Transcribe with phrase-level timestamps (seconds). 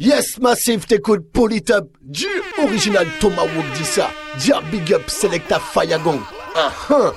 [0.00, 2.28] Yes, Massive, t'écoutes Polytop, du
[2.62, 4.10] original Tomahawk dit ça.
[4.38, 6.20] Dia Big Up, Selecta Fayagong.
[6.54, 7.12] Ah ah.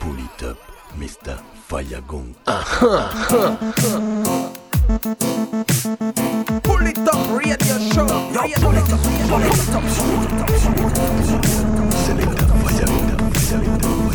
[0.00, 0.56] Polytop,
[0.96, 1.36] Mr.
[1.68, 2.32] Fayagong.
[2.46, 3.58] Ah ah ah.
[6.62, 8.06] Pull it up, radio show.
[8.32, 9.84] Yo, pull it up, pull it up.
[9.92, 11.92] Selecta Fayagong.
[12.06, 14.13] Selecta Fayagong.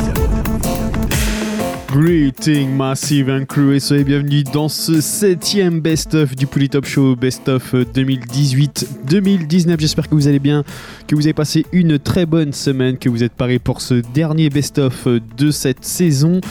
[1.91, 7.73] Greeting Massive and Crew et soyez bienvenus dans ce septième best-of du Polytop Show, best-of
[7.73, 9.79] 2018-2019.
[9.79, 10.63] J'espère que vous allez bien,
[11.07, 14.51] que vous avez passé une très bonne semaine, que vous êtes parés pour ce dernier
[14.51, 16.41] best-of de cette saison.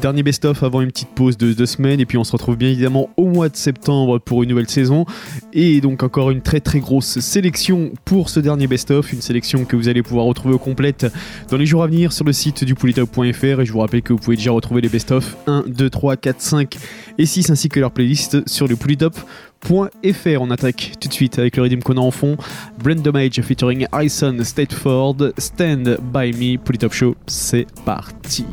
[0.00, 2.68] Dernier best-of avant une petite pause de deux semaines et puis on se retrouve bien
[2.68, 5.06] évidemment au mois de septembre pour une nouvelle saison
[5.52, 9.74] et donc encore une très très grosse sélection pour ce dernier best-of, une sélection que
[9.74, 11.06] vous allez pouvoir retrouver au complète
[11.50, 14.12] dans les jours à venir sur le site du polytop.fr et je vous rappelle que
[14.12, 16.76] vous pouvez déjà retrouver les best-of 1, 2, 3, 4, 5
[17.18, 20.40] et 6 ainsi que leur playlist sur le polytop.fr.
[20.40, 22.36] On attaque tout de suite avec le rythme qu'on a en fond.
[22.82, 28.44] Brand Damage featuring Harrison Stateford, Stand By Me, Polytop Show, c'est parti.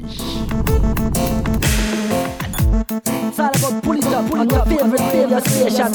[2.87, 5.91] It's all about pull it up on your favorite radio station.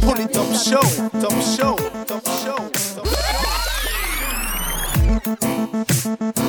[0.00, 0.80] Pull it up, show,
[1.20, 2.70] top show, top show.
[6.24, 6.39] top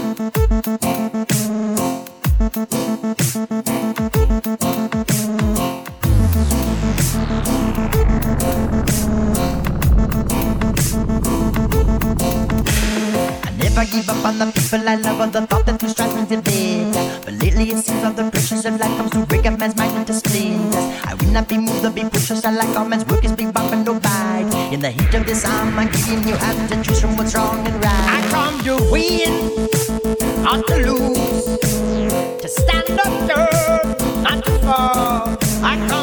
[13.82, 16.40] I give up on the people I love or the thought that strives me to
[16.44, 17.26] bed.
[17.26, 19.98] But lately it seems all the pressures of life comes to break up man's mind
[19.98, 20.76] into splinters.
[21.04, 23.52] I will not be moved or be pushed, I like all man's work is big
[23.52, 23.94] bump and no.
[24.72, 27.66] In the heat of this arm, I'm giving you have to choose from what's wrong
[27.66, 28.06] and right.
[28.08, 29.34] I come to win,
[30.44, 31.58] not to lose,
[32.38, 35.38] to stand up firm, not to fall.
[35.66, 36.01] I come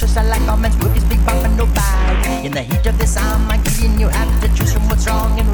[0.00, 0.16] precious.
[0.16, 2.42] I like almonds, rookies, big bump, and no bite.
[2.44, 5.49] In the heat of this, I'm be in your the Choose from what's wrong and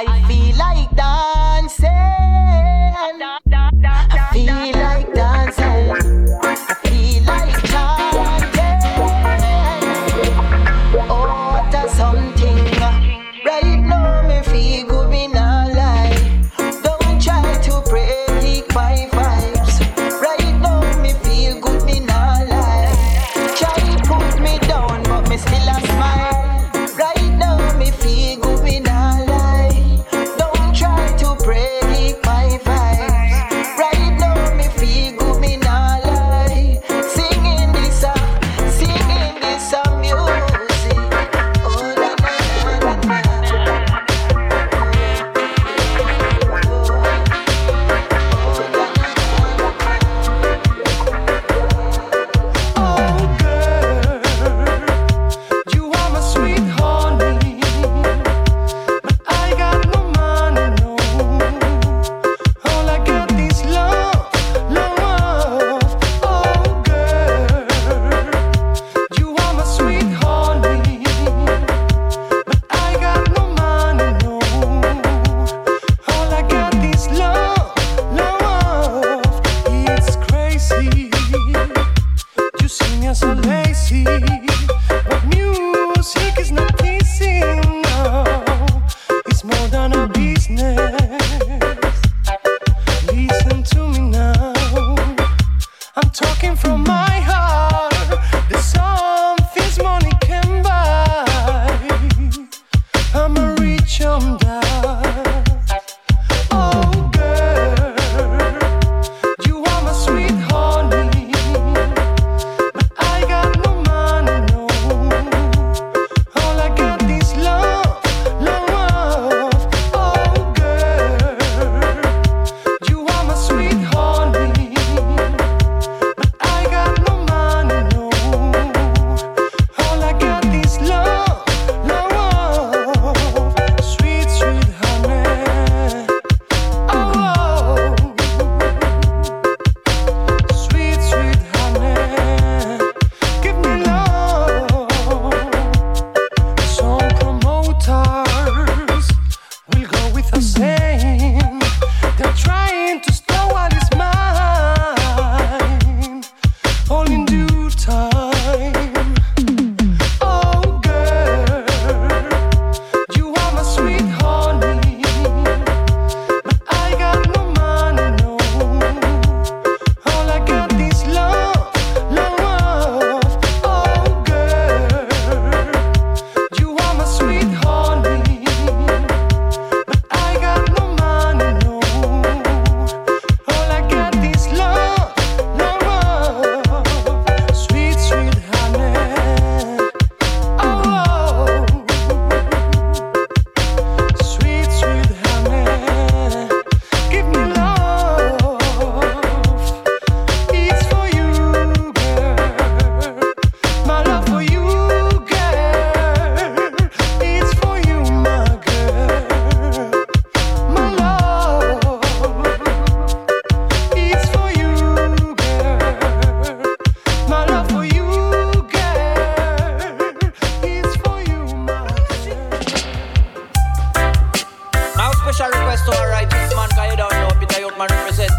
[0.00, 1.88] I feel like dancing.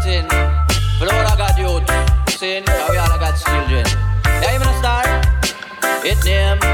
[0.02, 0.28] thing.
[0.98, 1.86] For I got youth,
[2.30, 3.84] sin, we all I got children.
[4.24, 5.26] Yeah, you understand?
[6.04, 6.69] It name.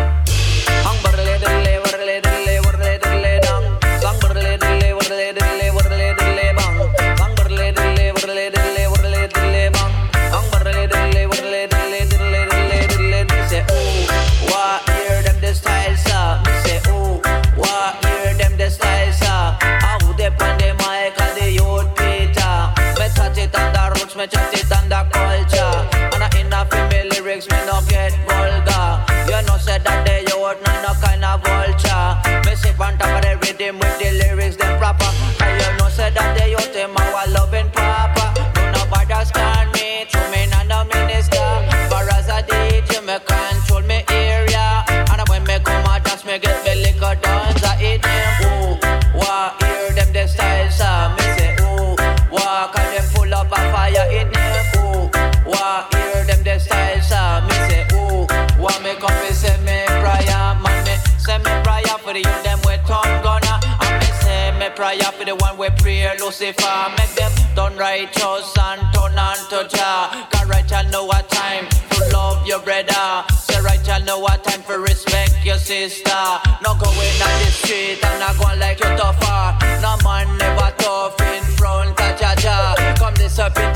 [66.27, 66.91] Lucifer.
[66.99, 70.27] Make them turn righteous and turn unto Jah.
[70.33, 73.23] Cause right you know what time to love your brother.
[73.39, 76.25] Say right you know what time for respect your sister.
[76.65, 79.55] No going on the street and not going like you tougher.
[79.81, 82.75] No man never tough in front of Jah Jah.
[82.99, 83.76] Come this up into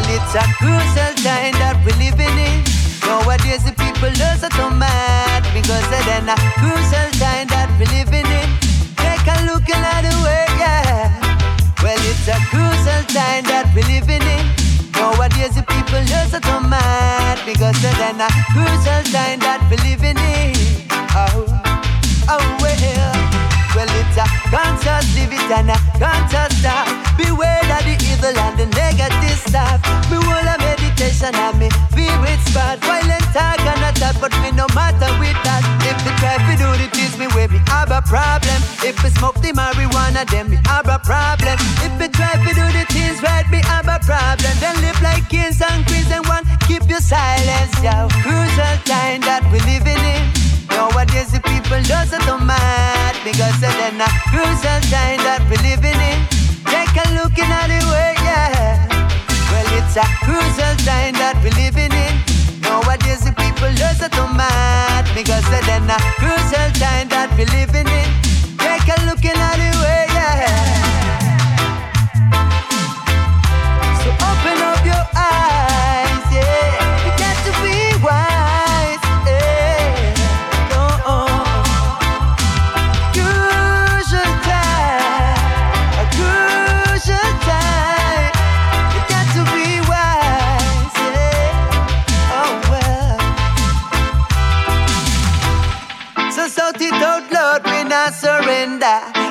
[0.00, 2.64] Well, it's a crucial time that we're living in.
[3.04, 8.24] Nowadays, the people just so mad because they're in a crucial time that we're living
[8.24, 8.48] in.
[8.96, 11.12] Take a look another way, yeah.
[11.84, 14.44] Well, it's a crucial time that we're living in.
[14.96, 20.16] Nowadays, the people just so mad because they're in a crucial time that we're living
[20.16, 20.56] in.
[21.12, 21.44] Oh,
[22.24, 23.20] oh, well.
[23.76, 26.88] Well, it's a conscious live it and a conscious stop.
[27.16, 29.09] Beware of the evil and the negative
[31.20, 32.78] meditation and me with spot.
[32.80, 35.62] Violent talk and a talk, but me no matter with that.
[35.84, 38.56] If they try to do the things me way, me have a problem.
[38.82, 41.56] If we smoke the marijuana, then me have a problem.
[41.84, 44.52] If we try to do the things right, me have a problem.
[44.60, 48.08] Then live like kings and queens and one, keep your silence, yo.
[48.24, 50.22] Crucial time that we living in.
[50.70, 56.39] Nowadays the people just so mad because they're a crucial time that we're living in.
[60.00, 62.14] A crucial time that we're living in.
[62.64, 67.84] Nowadays the people just so mad because they're in a crucial time that we're living
[67.84, 68.08] in.
[68.56, 70.09] Take a look in at the way,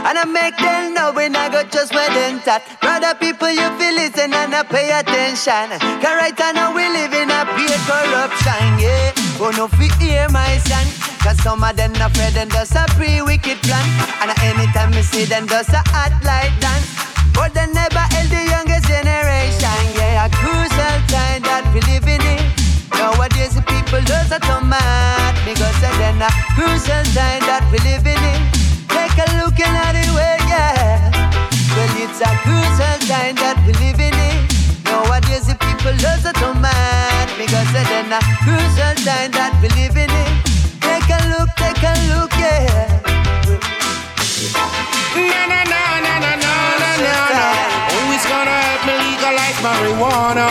[0.08, 2.64] And I make them know when I go just where them that.
[2.80, 5.76] Brother people, you feel listen and I pay attention.
[6.00, 9.12] Cause right now we live in a pure corruption, yeah.
[9.44, 10.88] Oh no, fi hear my son.
[11.20, 13.86] Cause some of them afraid and does a pre-wicked plan.
[14.24, 16.88] And anytime me see them does a hot light dance.
[17.36, 19.80] But they never held the youngest generation.
[19.96, 22.40] Yeah, a crucial time that we living in.
[22.40, 22.96] It.
[22.96, 25.36] Nowadays the people does a tomat.
[25.44, 28.40] Because then a crucial time that we living in.
[28.50, 28.59] Take
[31.78, 32.30] Well, it's a
[33.40, 34.18] that we in.
[34.84, 35.94] Nowadays the people
[36.34, 37.28] tomat.
[37.38, 37.70] Because
[38.78, 40.14] a that we in.
[40.82, 42.98] Take a look, take a look, yeah.
[47.00, 47.40] Na.
[47.94, 50.48] Who is gonna help me legalize marijuana?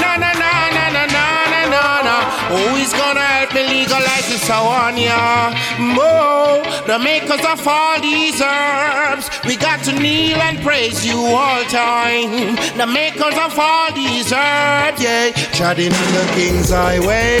[0.00, 2.14] Na na na na na na na na na.
[2.52, 5.54] Who is gonna help me legalize this one, yeah?
[5.78, 11.62] Mo, the makers of all these herbs, we got to kneel and praise you all
[11.64, 12.56] time.
[12.76, 17.40] The makers of all these herbs, yeah, treading on the King's highway.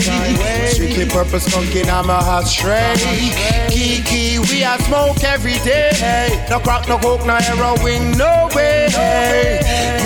[0.70, 2.94] Strictly purpose funkin' I'm a hot stray.
[3.70, 6.46] Kiki, we are smoke every day.
[6.48, 8.86] No crack, no coke, no heroin, no way.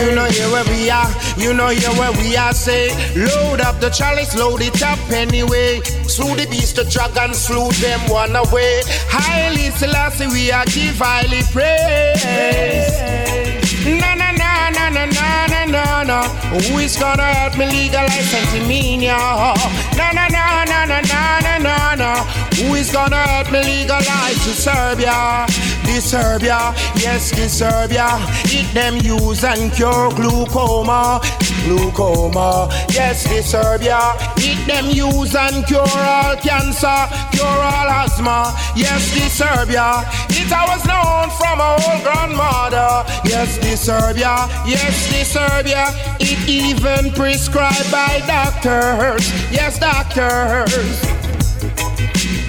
[0.01, 2.55] You know here where we are, you know here where we are.
[2.55, 5.81] Say, load up the chalice, load it up anyway.
[6.09, 8.82] Slew the beast, the dragon slew them one away.
[9.10, 12.94] Haile Selassie, we are give highly praise.
[13.98, 16.28] Na na na na na na na na.
[16.68, 19.18] Who is gonna help me legalize antimania?
[19.98, 22.10] Na na na na na na na na.
[22.54, 25.46] Who is gonna help me legalize to Serbia?
[25.82, 28.06] This Serbia, yes, this Serbia.
[28.54, 31.20] It them use and cure glaucoma
[31.66, 32.68] glaucoma.
[32.90, 34.14] Yes, dyserbia.
[34.38, 37.00] It them use and cure all cancer,
[37.32, 38.54] cure all asthma.
[38.76, 40.04] Yes, dyserbia.
[40.30, 43.04] It I was known from our old grandmother.
[43.24, 44.48] Yes, dyserbia.
[44.66, 45.94] Yes, dyserbia.
[46.20, 49.30] It even prescribed by doctors.
[49.52, 51.02] Yes, doctors.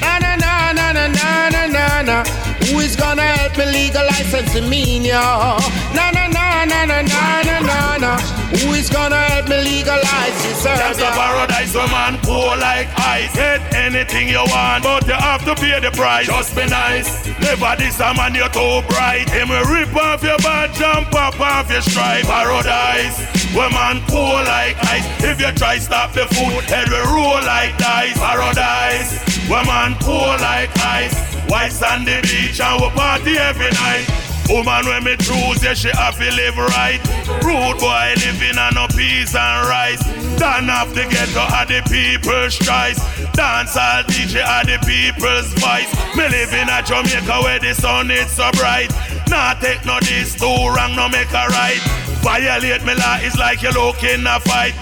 [0.02, 2.59] Na na na na na na na na.
[2.70, 5.58] Who is gonna help me legalize Sensimania?
[5.96, 8.18] Na na na na na na na na na.
[8.62, 13.34] Who is gonna help me legalize this That's a paradise where man cool like ice.
[13.34, 16.28] Get anything you want, but you have to pay the price.
[16.28, 17.10] Just be nice.
[17.42, 19.26] Never this a man you're too bright.
[19.30, 22.26] Him will rip off your badge, jump up off your stripe.
[22.26, 23.18] Paradise
[23.58, 25.06] where man cool like ice.
[25.26, 28.18] If you try stop the food, head will roll like dice.
[28.20, 29.18] Paradise
[29.50, 31.39] where man cool like ice.
[31.50, 34.06] White sandy beach and we party every night.
[34.50, 37.02] Woman when me choose, yeah, she have to live right.
[37.42, 40.02] Rude boy living on no peace and rice.
[40.38, 43.02] Turn off the ghetto of the people's choice.
[43.34, 45.90] Dance all DJ of the people's voice.
[46.16, 48.90] Me live in Jamaica where the sun is so bright.
[49.28, 51.82] Nah take no this too wrong, no make a right.
[52.22, 54.74] Violate me law is like you look in a fight.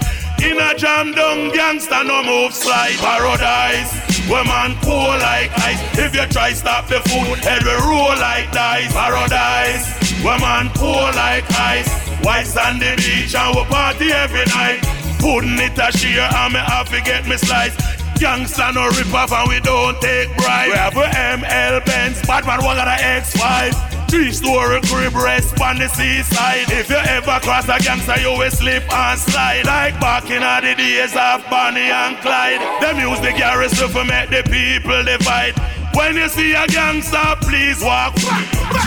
[0.42, 5.80] In a jam down gangster no move slide paradise Where man cool like ice.
[5.98, 8.92] If you try stop the food Head will roll like dice.
[8.92, 9.88] Paradise.
[10.22, 11.88] Where man cool like ice.
[12.22, 14.84] White sandy beach and we party every night.
[15.18, 17.74] Putting it a sheer and me have to get me slice.
[18.20, 22.20] Gangsta no rip off and we don't take bribe We have a ML Benz.
[22.26, 26.70] Batman one got a X5 Three story crib rest on the seaside.
[26.70, 29.66] If you ever cross a gangster, you will slip and slide.
[29.66, 32.60] Like back in the days of Bonnie and Clyde.
[32.80, 35.54] Them use the garrison to make the people divide.
[35.98, 38.14] When you see a gangster, please walk.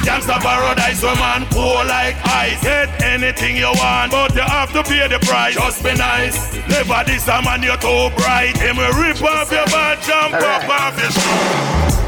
[0.08, 2.63] Gangster paradise, where man cool like ice.
[2.63, 5.56] Get anything you want, but you have to pay the price.
[5.56, 6.39] Just be nice.
[6.69, 8.56] Never this a man you're too bright.
[8.56, 11.12] Him will rip off your bad, jump up off your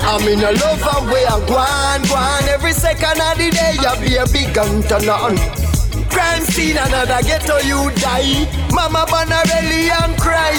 [0.08, 3.52] I'm in a love and way I go on, go on Every second of the
[3.52, 5.83] day you be a big gun turn on
[6.14, 8.46] Crime scene another ghetto you die.
[8.72, 10.54] Mama Bonarelli and cry.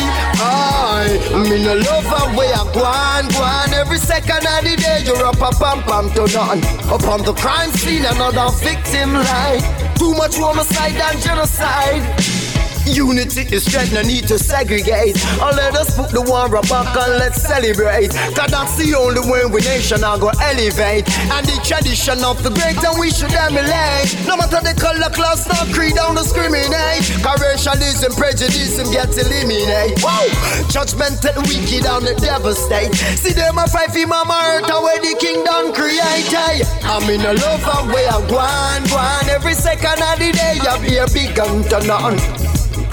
[1.34, 3.72] I'm in a love and way I go on, go on.
[3.74, 6.58] Every second of the day you're up a pam pam turn on
[6.92, 9.60] Upon the crime scene another victim lie.
[9.96, 12.43] Too much homicide and genocide
[12.86, 15.16] Unity is strength, no need to segregate.
[15.40, 18.12] Or let us put the war back and let's celebrate.
[18.36, 21.08] Cause that's the only way we nation are gonna elevate.
[21.32, 24.12] And the tradition of the great and we should emulate.
[24.28, 27.08] No matter the color, class, no creed, don't discriminate.
[27.24, 29.98] Cause racialism, prejudice and get eliminated.
[30.04, 30.28] Whoa!
[30.68, 32.94] Judgmental, wicked, and devastate.
[33.16, 36.28] See them a fight for mama earth where the kingdom create.
[36.28, 39.00] Hey, I'm in a love and way I go on, go.
[39.32, 42.44] Every second of the day, you be a big gun turn on.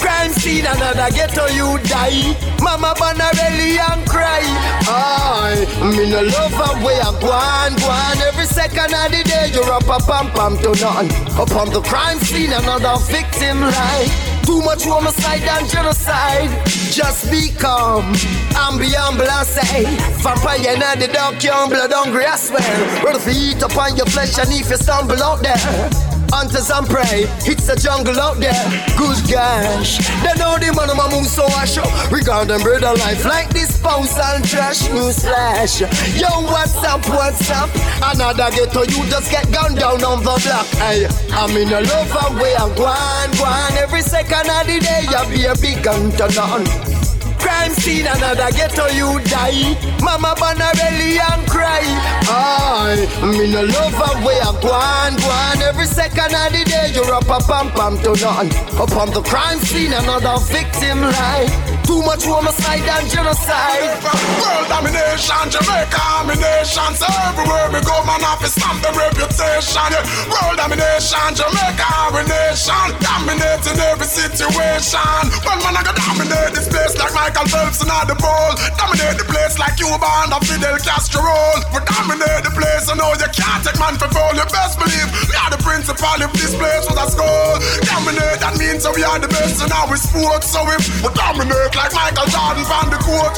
[0.01, 2.33] Crime scene, another ghetto you die.
[2.59, 4.41] Mama Bonarelli and cry.
[4.89, 8.17] I, me no love and way I go on, go on.
[8.27, 11.09] Every second of the day, you're up a pam pam to none.
[11.37, 14.09] Upon the crime scene, another victim lie.
[14.43, 16.49] Too much homicide and genocide.
[16.91, 19.97] Just be calm and be and say, eh?
[20.17, 23.05] Vampire and the dog, young blood hungry, I swear.
[23.05, 26.20] Rather feet upon your flesh and if you stumble out there.
[26.31, 28.63] Hunters and prey, it's a jungle out there.
[28.97, 31.85] Good gosh, they know the man of my moon so I show.
[32.09, 35.81] Regard them brother life like this spouse and trash news flash.
[35.81, 37.69] Yo, what's up, what's up?
[38.01, 40.67] Another ghetto, you just get gunned down on the block.
[40.79, 43.77] Hey, I'm in a love way, I'm going, going.
[43.77, 47.10] Every second of the day, you be a big gun to none.
[47.41, 49.73] Crime scene, another ghetto you die.
[50.01, 51.81] Mama Bonarelli and cry.
[52.29, 55.61] I, me no love a way I go on, go on.
[55.65, 58.49] Every second of the day you're up a pam pam to none.
[58.77, 61.49] Upon the crime scene, another victim lie.
[61.81, 63.97] Too much homicide and genocide.
[64.37, 66.91] World domination, Jamaica domination.
[66.93, 69.89] So everywhere we go, man, off is stamp the reputation.
[69.89, 70.29] Yeah.
[70.29, 72.85] World domination, Jamaica domination.
[73.01, 75.23] Dominating every situation.
[75.41, 78.51] Well, man, I can dominate this place like my Michael Phelps and the ball.
[78.75, 81.23] Dominate the place like you Cuba and Fidel Castro.
[81.71, 84.35] We dominate the place, I know you can't take man for fool.
[84.35, 87.55] You best believe we are the principal if this place was a school.
[87.87, 90.43] Dominate, that means that we are the best in our sport.
[90.43, 92.67] So if we dominate like Michael Jordan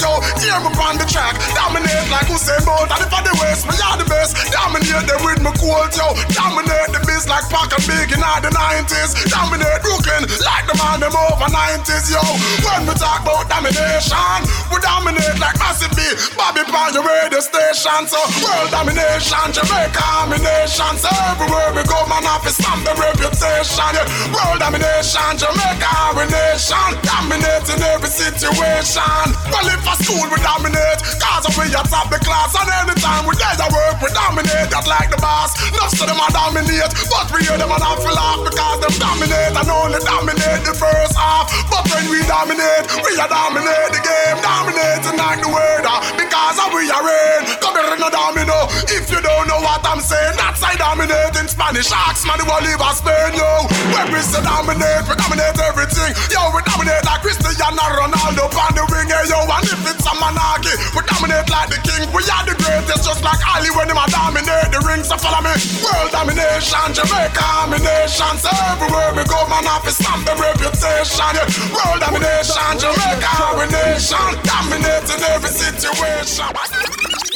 [0.02, 1.38] yo, hear me on the track.
[1.56, 4.36] Dominate like Usain Bolt, and if I the West, we are the best.
[4.52, 6.14] Dominate them with my quote, yo.
[6.34, 9.12] Dominate the biz like Pac and Big in the 90s.
[9.30, 12.22] Dominate Brooklyn like the man them over 90s, yo.
[12.66, 14.40] When we talk about dominate nation.
[14.72, 16.02] We dominate like massive B.
[16.36, 18.04] Bobby Pan, your radio station.
[18.10, 20.94] So world domination, Jamaica domination.
[21.00, 23.92] So everywhere we go, man, off is stamp the reputation.
[23.94, 24.34] Yeah.
[24.34, 26.90] World domination, Jamaica domination.
[27.06, 29.26] Dominating every situation.
[29.52, 32.52] Well, if a school we dominate, cause we at top the class.
[32.58, 35.56] And anytime we there work, we dominate that like the boss.
[35.72, 38.96] Enough of them are dominate, but we hear them and have to laugh because them
[39.00, 41.48] dominate and only dominate the first half.
[41.70, 45.86] But when we dominate, we are dominate the game, dominating like the word,
[46.18, 47.42] because we are in.
[47.62, 48.68] Come here, no domino.
[48.90, 51.92] If you don't know what I'm saying, that's I dominate in Spanish.
[51.94, 53.68] Ask man, the will leave us Spain, yo.
[53.94, 56.12] When we say dominate, we dominate everything.
[56.32, 59.40] Yo, we dominate like Cristiano Ronaldo on the wing, yo.
[59.54, 62.10] And if it's a monarchy, we dominate like the king.
[62.10, 65.06] We are the greatest, just like Ali when him a dominate the ring.
[65.06, 65.54] So follow me.
[65.86, 68.34] World domination, Jamaica domination.
[68.42, 71.32] So everywhere we go, man, off is stamp the reputation.
[71.38, 71.46] Yeah.
[71.70, 77.33] World domination, Jamaica domination, dominating every situation.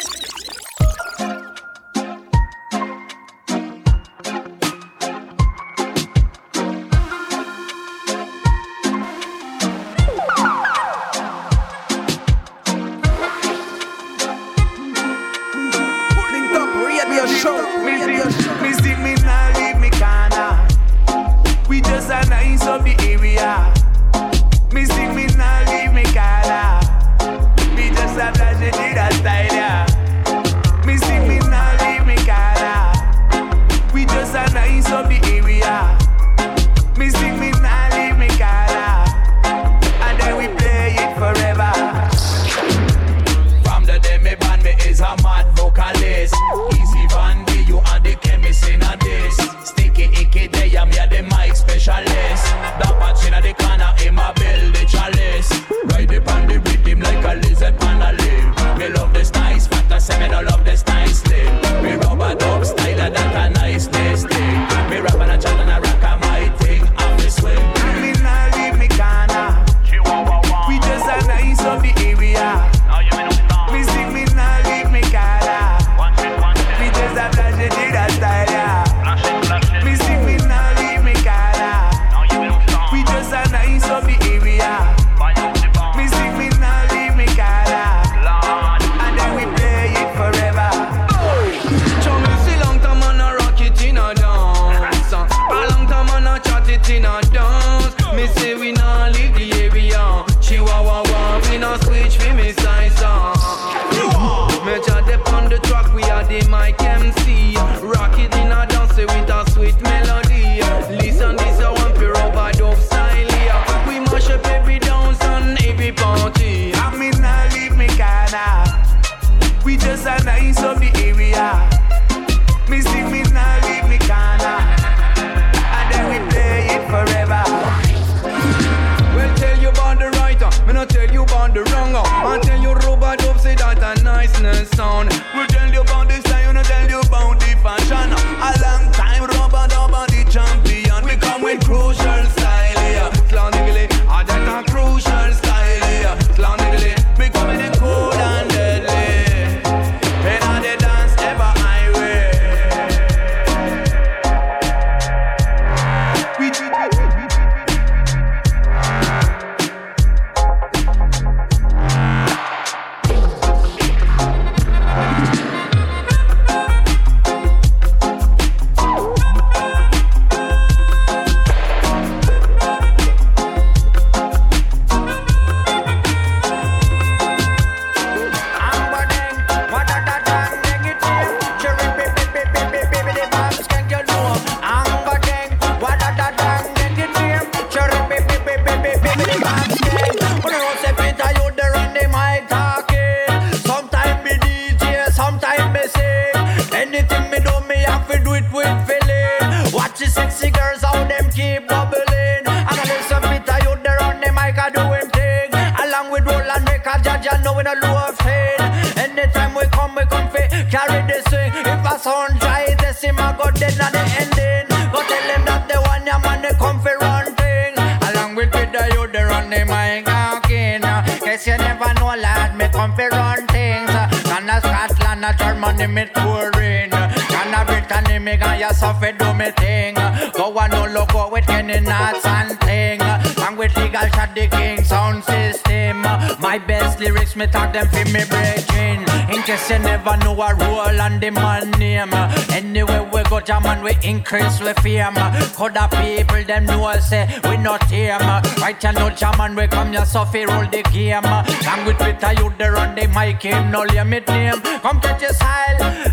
[244.27, 245.15] Chris we fame.
[245.55, 248.19] Could people them know say we not tame.
[248.59, 251.23] Right channel, know we come ya so fi roll the game.
[251.23, 253.71] Language with a youth they run the mic game.
[253.71, 254.59] No limit name.
[254.83, 256.06] Come catch a style.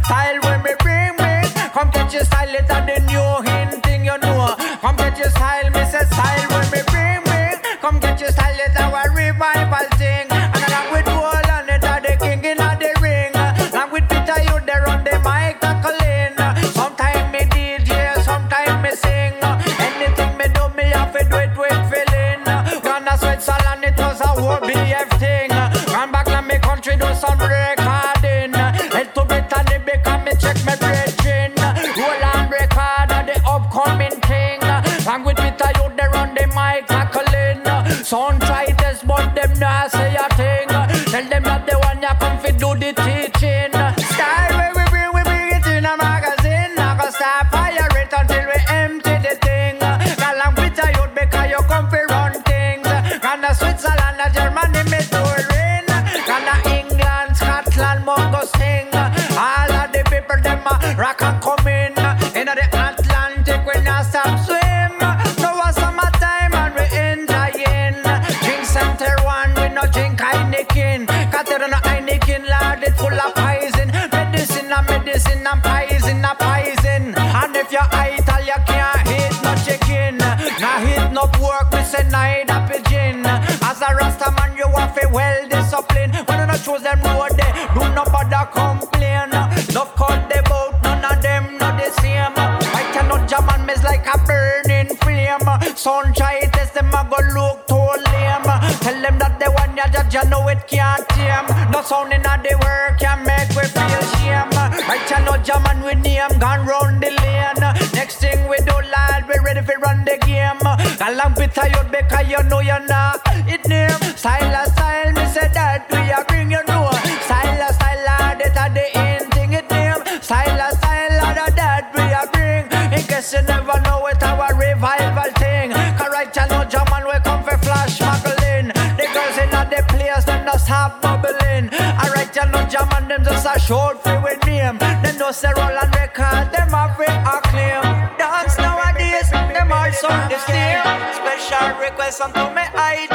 [135.42, 137.82] Roll and record, them offering a clear.
[138.16, 140.78] Dance nowadays, them all sound the same.
[141.12, 143.13] Special request, I'm to me hide.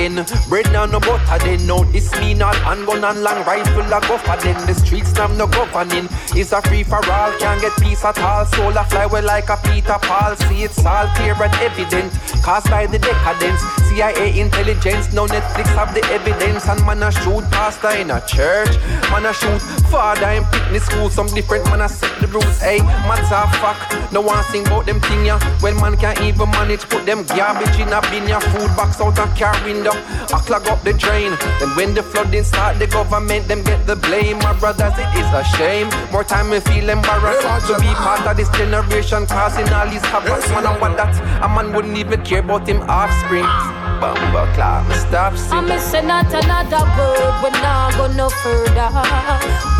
[0.00, 0.26] Again.
[0.48, 1.66] Bread now no butter then.
[1.66, 4.56] No, this me not handgun and long rifle a go for then.
[4.66, 6.08] The streets now no governing.
[6.34, 8.44] It's a free for all, can't get peace at all.
[8.46, 10.36] Soul a fly well like a Peter Paul.
[10.36, 12.12] See it's all clear and evident.
[12.42, 13.60] Caused by the decadence.
[13.88, 16.68] CIA intelligence, now Netflix have the evidence.
[16.68, 18.76] And man a shoot pastor in a church.
[19.10, 21.10] Man a shoot father in picnic school.
[21.10, 22.60] Some different man a set the rules.
[22.60, 25.38] Hey, matter of fact, no one sing about them thing ya.
[25.60, 28.40] When man can't even manage, put them garbage in a bin ya.
[28.40, 29.92] Food box out a car window.
[30.32, 31.36] I clog up the drain.
[31.58, 34.38] Then when the flooding start, the government them get the blame.
[34.38, 35.88] My brothers, it is a shame.
[36.12, 40.40] More time we feel embarrassed to be part of this generation, causing all these havoc.
[40.50, 43.79] Man, I want that a man wouldn't even care about him offspring.
[44.00, 48.88] Bumble clock, me stop I'm missing not another word, we not go no further.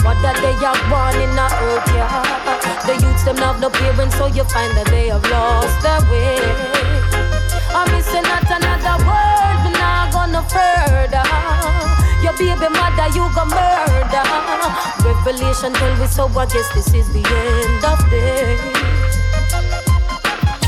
[0.05, 2.21] What that they are born in the earth, yeah.
[2.85, 6.37] The youths them have no parents, so you find that they have lost their way.
[7.73, 11.25] I'm missing not another word, we not go no further.
[12.21, 14.27] Your baby mother, you go murder.
[15.01, 19.00] Revelation tell me so, I guess this is the end of day.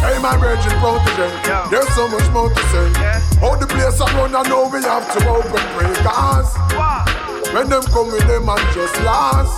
[0.02, 1.30] Hey, my virgin protege,
[1.70, 2.90] there's so much more to say.
[3.38, 5.62] How the place I run, I know we have to open.
[6.02, 6.50] Cause
[7.54, 9.54] when them come with them and just last,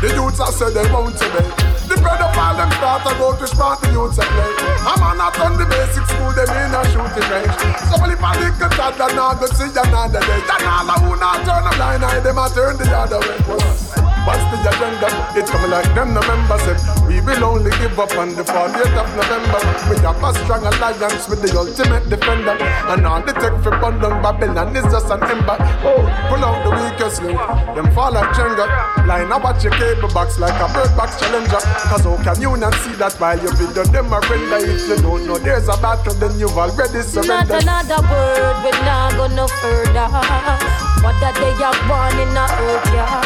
[0.00, 1.50] the youths I said they want to obey.
[1.86, 4.54] The bread of pedophile them start to go to spot the youths a play.
[4.86, 7.54] I'm on not on the basic school, them in a shooting range.
[7.90, 10.40] So well, if I lick a tad, then I go see another day.
[10.46, 13.85] Then all I who not turn a blind eye, them I turn the other way.
[14.26, 15.06] What's the agenda?
[15.38, 16.82] It's coming like them November said.
[17.06, 19.60] We will only give up on the 40th of November.
[19.86, 22.58] We have a strong alliance with the ultimate defender.
[22.90, 25.54] And all the tech for bundle Babylon is just an ember.
[25.86, 27.38] Oh, pull out the weakest link.
[27.78, 28.66] Them fall like Jenga.
[29.06, 31.62] Line up at your cable box like a bird box challenger.
[31.86, 34.58] Cause how can you not see that while you video them a render?
[34.58, 37.62] If you don't know there's a battle, then you've already surrendered.
[37.64, 40.85] Not another word, we're not go no further.
[41.06, 43.22] What that they are born in the earth, yeah.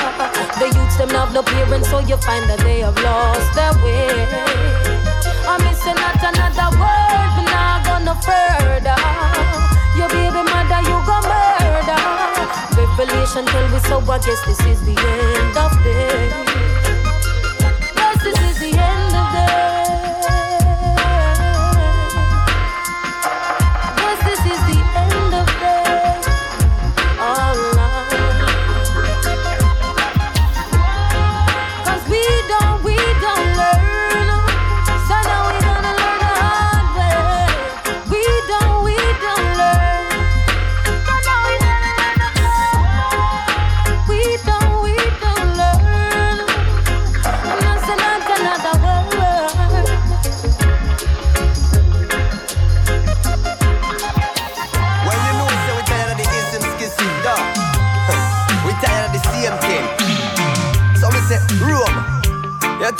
[0.60, 4.12] The youths them have no parents, so you find that they have lost their way.
[5.48, 9.00] I'm missing not another word, we not go no further.
[9.96, 12.04] Your baby mother, you go murder.
[12.76, 16.69] Revelation tell me so, I guess this is the end of day.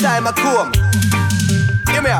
[0.01, 0.73] Time a come.
[1.87, 2.11] Give me.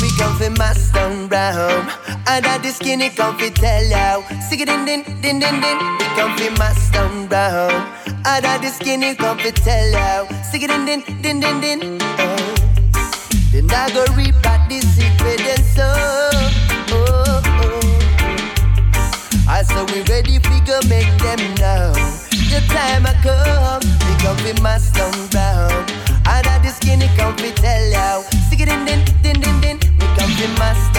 [0.00, 1.88] We come fi Master Brown
[2.26, 6.06] Under the skinny come fi tell you Sing it din din din din din We
[6.16, 7.86] come fi Master Brown
[8.26, 12.54] Under the skinny come fi tell you Sing it din din din din din oh.
[13.52, 15.86] Then I go reap at the secret and so
[16.98, 17.80] oh, oh.
[19.48, 21.94] I say we ready fi go make them know
[22.50, 25.91] The time I come We come fi Master Brown Under the
[26.82, 30.46] skinny come fi tell you Sing it din din din din din We come fi
[30.58, 30.91] Master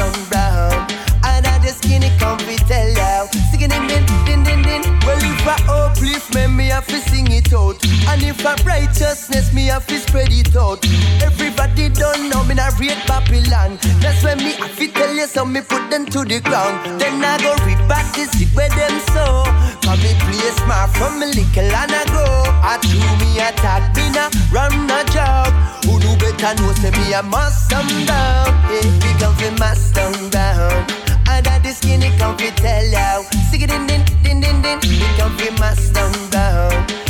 [7.54, 7.78] out.
[8.10, 10.84] And if I righteousness, me have to spread it out.
[11.22, 13.78] Everybody don't know me not rate Babylon.
[14.02, 17.00] That's when me I fit tell you so me put them to the ground.
[17.00, 19.46] Then I go reback the seed where them sow.
[19.86, 22.44] Come me play smart from me little and I grow.
[22.66, 25.54] I chew me attack me now run a job.
[25.86, 28.50] Who know better know say me a must some down.
[28.72, 30.86] Yeah, we come fi mass down down.
[31.26, 33.24] And that the skinny come fi tell you.
[33.50, 34.80] Sing it din din din din din.
[34.84, 35.50] We come fi
[35.94, 37.03] down down.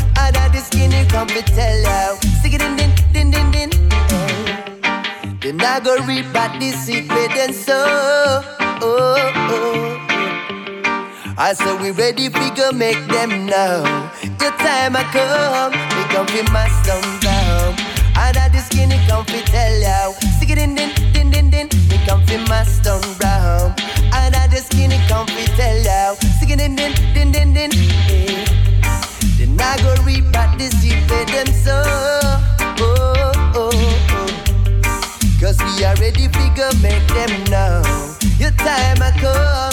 [0.63, 2.17] And skinny come fi tell you.
[2.41, 2.75] Sing it din
[3.11, 3.69] din din din din.
[5.41, 8.43] Then I go read back the seed where them sow.
[8.81, 9.17] Oh,
[9.51, 9.99] oh.
[11.37, 13.83] I said we ready fi go make them know.
[14.39, 17.75] Your time I come, we come fi mass down down.
[18.15, 20.13] And that the skinny come fi tell you.
[20.37, 21.67] Stick it in din din din din.
[21.89, 23.75] We come fi mass down down.
[24.13, 26.15] And that the skinny come fi tell you.
[26.37, 27.71] Stick it in din din din din.
[28.07, 28.22] Yeah.
[29.59, 31.83] I go read back the seed where them sow.
[32.79, 33.71] Oh, oh,
[34.09, 34.31] oh.
[35.39, 37.81] Cause we are ready fi go make them know.
[38.39, 39.72] Your time I come.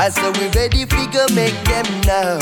[0.00, 2.40] I said we ready fi go make them know.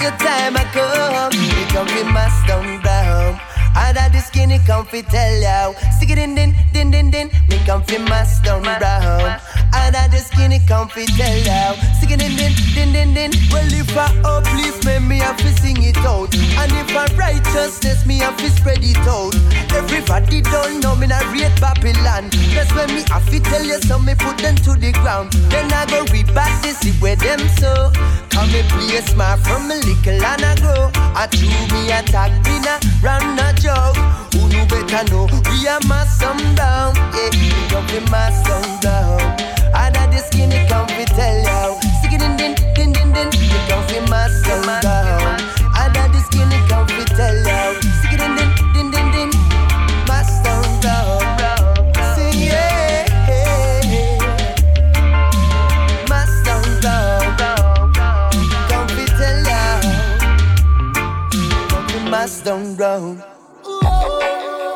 [0.00, 3.38] Your time I come, we come fi mass down down.
[3.74, 5.74] That the skinny come fi tell you.
[5.96, 7.30] Stick it in din din din din.
[7.48, 8.66] Me come fi mass down.
[8.66, 11.78] And that the skinny come fi tell you.
[11.98, 13.30] Stick it in din din din din.
[13.52, 16.34] Well if I uplift me, me have to sing it out.
[16.34, 19.34] And if I righteousness, me have to spread it out.
[19.70, 22.30] Everybody don't know me not rate Babylon.
[22.50, 25.32] That's when me have to tell you so me put them to the ground.
[25.54, 27.92] Then I go read back this see where them so.
[28.30, 30.90] Come me play smart from me little and I grow.
[31.14, 33.96] I chew me attack me na run a joke.
[34.36, 36.18] Who know better know we are mass
[36.54, 36.94] down.
[37.16, 39.18] Yeah, we mass some down.
[39.72, 41.80] That the skinny fi tell you.
[41.98, 43.28] Stick it in din din din din.
[43.88, 45.40] We mass some down.
[45.94, 46.58] That the skinny
[46.92, 47.60] fi tell you.
[48.80, 48.90] In
[50.80, 51.22] down.
[52.14, 52.84] Say yeah.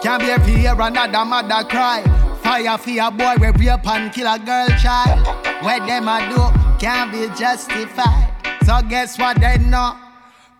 [0.02, 2.02] Can't be a fear another mother cry.
[2.42, 5.26] Fire for a boy we rape and kill a girl child.
[5.62, 8.30] What them a do can't be justified.
[8.64, 9.96] So guess what they know?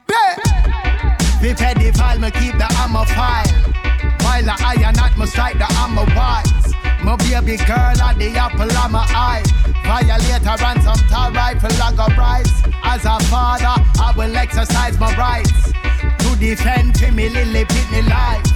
[0.07, 0.43] Bet.
[1.41, 3.47] Be pedophile, me keep the hammer fire.
[4.23, 6.75] While I iron not me strike the hammer wise.
[7.05, 9.45] My baby girl at the apple of my eye.
[9.87, 12.63] Violator and some tall rifle like a prize.
[12.83, 15.73] As a father, I will exercise my rights
[16.19, 18.48] to defend to me lily pitney life.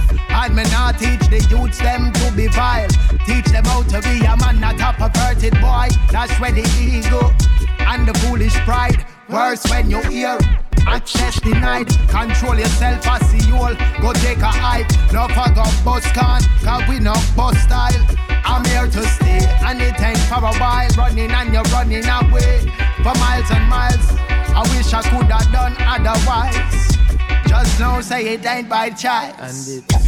[0.43, 2.89] And me not teach the youths them to be vile.
[3.25, 5.87] Teach them how to be a man, not a perverted boy.
[6.11, 7.31] That's where the ego
[7.79, 9.05] and the foolish pride.
[9.29, 10.37] Worse when you hear
[10.85, 11.87] access denied.
[12.09, 13.79] Control yourself as the old.
[14.01, 14.91] Go take a hike.
[15.13, 18.03] No fuck up bus can, cause we no bus style.
[18.43, 20.89] I'm here to stay, and it ain't for a while.
[20.97, 22.59] Running and you're running away
[22.99, 24.11] for miles and miles.
[24.51, 26.97] I wish I could have done otherwise.
[27.47, 30.02] Just know, say it ain't by choice.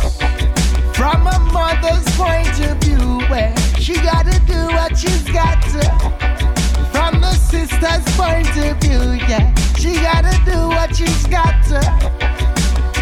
[0.96, 5.84] From a mother's point of view, where she gotta do what she's got to.
[6.92, 11.82] From a sister's point of view, yeah, she gotta do what she's got to.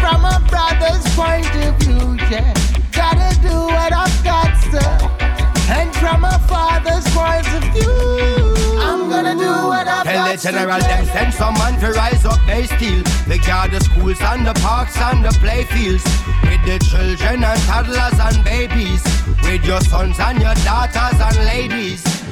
[0.00, 2.52] From a brother's point of view, yeah,
[2.90, 4.84] gotta do what I've got to.
[5.72, 8.53] And from a father's point of view,
[8.84, 10.86] I'm gonna do what I've Tell got the general to.
[10.86, 14.54] them send some man to rise up they steal They guard the schools and the
[14.54, 16.04] parks and the playfields
[16.44, 19.02] With the children and toddlers and babies.
[19.42, 22.23] With your sons and your daughters and ladies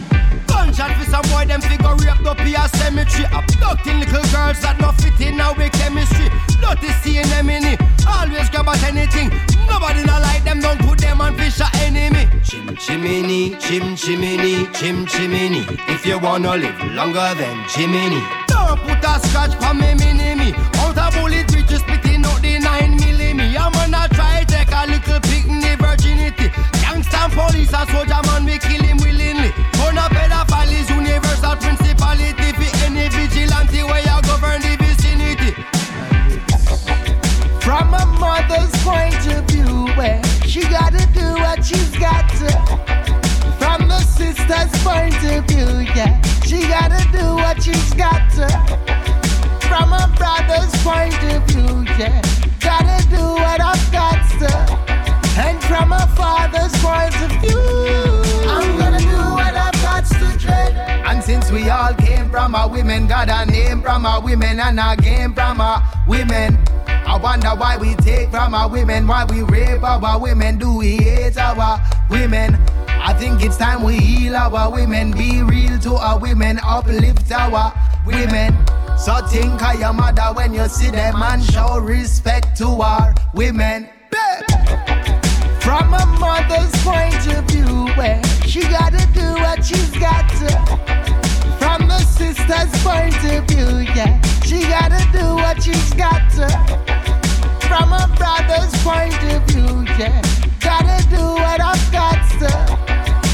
[0.63, 3.27] Gunshot for some boy them figure raped up here cemetery.
[3.35, 6.31] Abducting little girls that not fit in our chemistry.
[6.63, 7.81] Dirty seeing them in it.
[8.07, 9.35] Always grab at anything.
[9.67, 12.31] Nobody not like them don't put them on fish a enemy.
[12.47, 18.23] Chim chimney, chim chimney, chim chimney If you wanna live longer than Jiminy.
[18.47, 22.43] Don't put a scratch for me mini me Out a bullet which is splitting out
[22.43, 26.49] the 9 milli I'm gonna try take a little picnic virginity
[26.83, 29.51] Gangsta police and soldier man we kill him willingly.
[29.79, 30.52] Gonna pedophile
[33.93, 35.53] way I govern the vicinity.
[37.61, 42.51] From a mother's point of view, where she gotta do what she's got to.
[43.61, 46.13] From a sister's point of view, yeah,
[46.49, 48.49] she gotta do what she's got to.
[49.69, 52.21] From a brother's point of view, yeah,
[52.61, 54.53] gotta do what I've got to.
[55.47, 58.32] And from a father's point of view
[60.43, 60.75] dread.
[61.07, 64.79] And since we all came from a women, got a name from a women, and
[64.79, 66.59] a game from a women.
[66.87, 70.97] I wonder why we take from our women, why we rape our women, do we
[70.97, 72.57] hate our women?
[72.89, 77.73] I think it's time we heal our women, be real to our women, uplift our
[78.07, 78.57] women.
[78.97, 83.89] So think of your mother when you see them and show respect to our women.
[85.63, 90.51] From a mother's point of view, where she gotta do what she's got to.
[91.57, 96.49] From the sister's point of view, yeah, she gotta do what she's got to.
[97.69, 100.21] From a brother's point of view, yeah,
[100.59, 102.53] gotta do what I've got to.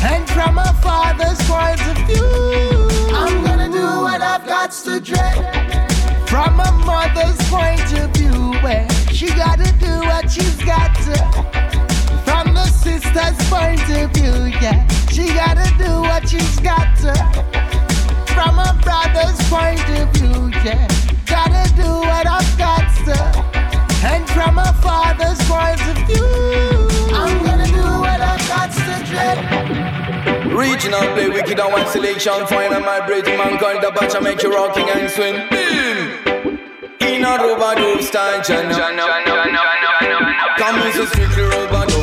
[0.07, 6.29] And from a father's point of view, I'm gonna do what I've got to dread.
[6.29, 11.59] From a mother's point of view, where she gotta do what she's got to.
[12.89, 14.81] Sister's point of view, yeah,
[15.13, 17.13] she gotta do what she's got to.
[18.33, 20.89] From a brother's point of view, yeah,
[21.27, 23.19] gotta do what I've got to.
[24.09, 26.33] And from a father's point of view,
[27.13, 29.39] I'm gonna do what I've got to dread.
[30.51, 34.21] Regional play wicked and one selection fine and my bridge man called the batch I
[34.21, 35.37] make you rocking and swing.
[35.51, 36.59] Boom.
[37.01, 38.73] In a rubber dub style, Jana.
[40.57, 41.98] Come say strictly rubber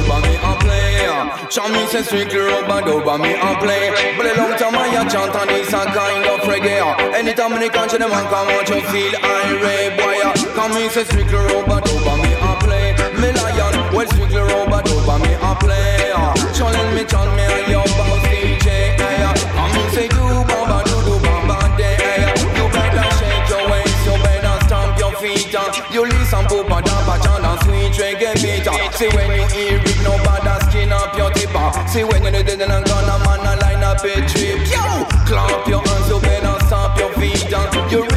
[1.45, 3.93] Me say strictly rubber dub and me a play.
[4.17, 7.13] But a long time I chant and it's a kind of reggae.
[7.13, 10.25] Anytime I catch the man come out you feel irate, boy.
[10.57, 12.97] Come in, say strictly rubber dub and me a play.
[13.21, 16.11] Me lion, well strictly rubber dub and me a play.
[16.57, 18.97] Challenge me, chant me and your boss DJ.
[18.97, 22.25] In, say do baba do do baba day.
[22.57, 25.53] You better shake your waist, you better stamp your feet.
[25.93, 26.65] You listen to
[27.21, 28.65] John and sweet reggae beat.
[28.97, 30.17] See when you hear it, no
[31.95, 34.67] See when you did it and gonna man a line up a trip.
[34.67, 34.83] Yo,
[35.25, 37.49] clap your hands, you better stamp your feet.
[37.49, 37.71] Down.
[37.89, 38.14] You reggae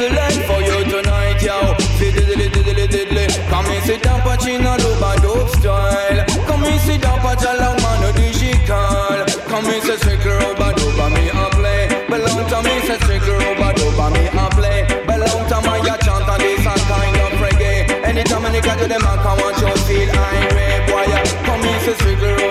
[0.00, 1.76] to select for you tonight, yo.
[2.00, 3.32] It, it, it.
[3.48, 6.24] Come and sit down, Pachina, Luba, dope style.
[6.46, 9.26] Come and sit down, Pachala, man, digital.
[9.48, 11.88] Come and say, straight rubber, doba, me a play.
[12.08, 14.86] Belong to me, say, straight rubber, doba, me a play.
[15.06, 18.04] Belong to my ya chant and this a kind of reggae.
[18.04, 21.08] Anytime I catch them, I can want you feel irate, boy.
[21.44, 22.49] Come and say, straight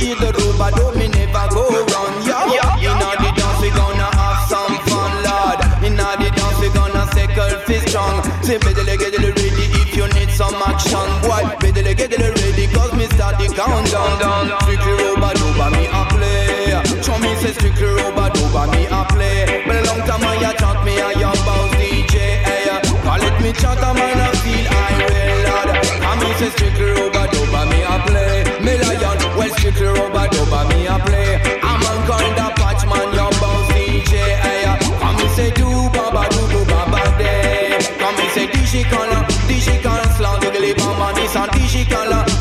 [0.00, 2.38] eat the rubber, do me never go run, yo.
[2.82, 5.58] Inna the dance, we gonna have some fun, lad.
[5.82, 8.22] Inna the dance, we gonna circle fist strong.
[8.42, 11.42] Say, get it ready if you need some action, boy.
[11.60, 14.50] Better get it ready, cause me start the countdown.
[14.62, 17.02] Strictly rubber, rubber, me a play.
[17.02, 19.62] Show me say strictly rubber, rubber, me a play.
[19.66, 22.14] But a long time I a chant me a young bounce DJ.
[22.46, 22.80] eh.
[23.02, 25.68] Call it me chant a man a feel irate, lad.
[26.08, 27.08] And me say strictly
[29.48, 31.40] this little rubber dubber me a play.
[31.62, 34.12] I'm on kind of patch man, your boss DJ.
[34.44, 34.64] Hey,
[35.00, 37.78] come and say do baba do do baba day.
[37.98, 42.37] Come and say DJ can, DJ can, slant diggly bamba, this and DJ.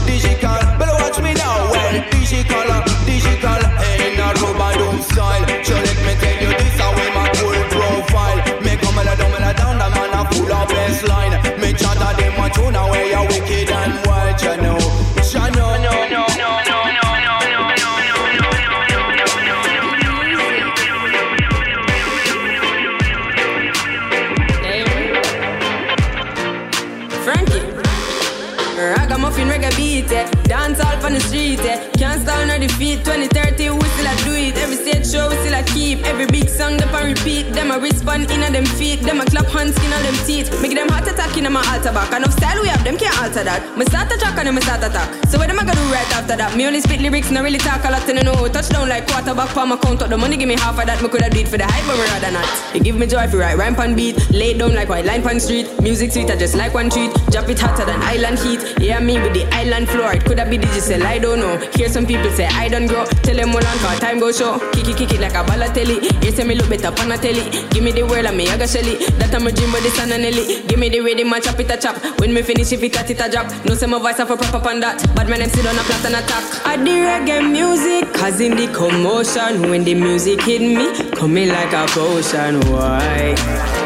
[38.17, 39.01] A in them feet.
[39.01, 40.49] Them a clap hands, on them teeth.
[40.61, 42.11] Make them heart attack in my altar back.
[42.11, 43.61] Enough style we have, them can't alter that.
[43.77, 45.07] Me start attack and them start attack.
[45.29, 46.57] So what am I gonna do right after that?
[46.57, 48.47] Me only spit lyrics, not really talk a lot, and I know.
[48.47, 51.01] Touchdown like quarterback, palm account up the money, give me half of that.
[51.01, 52.49] Me coulda do it for the hype, but rather not.
[52.75, 54.16] It give me joy if you write rhyme pan beat.
[54.37, 55.65] Lay down like white line pan street.
[55.81, 57.11] Music sweet, I just like one treat.
[57.31, 58.61] Drop it hotter than island heat.
[58.79, 60.13] Yeah, me with the island floor.
[60.13, 61.57] It coulda be digital, I don't know.
[61.73, 63.05] Hear some people say I don't grow.
[63.25, 64.59] Tell them hold on, cause time go show.
[64.73, 66.23] Kick it, kick it like a Balotelli.
[66.23, 67.49] You say me look better on a telly.
[67.69, 68.97] Give me the world and me I got shelly.
[69.17, 70.61] That I'm a dream, but this and a Nelly.
[70.67, 71.97] Give me the rhythm, man, chop it a chop.
[72.19, 73.49] When me finish, if it a it a drop.
[73.65, 75.01] No say my voice have a proper on that.
[75.15, 76.45] But my name sit on a plot and attack.
[76.63, 79.69] I the reggae music, cause in the commotion.
[79.71, 82.61] When the music hit me, coming like a potion.
[82.69, 83.76] Why?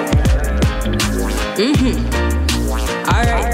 [1.57, 1.97] Mm-hmm.
[3.09, 3.53] Alright.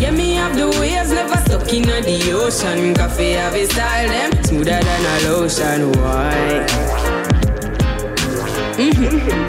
[0.00, 2.94] Yeah, me have the waves, never stuck in the ocean.
[2.94, 5.92] Coffee have a style, them smoother than a lotion.
[5.92, 6.66] Why?
[8.76, 9.45] Mm-hmm.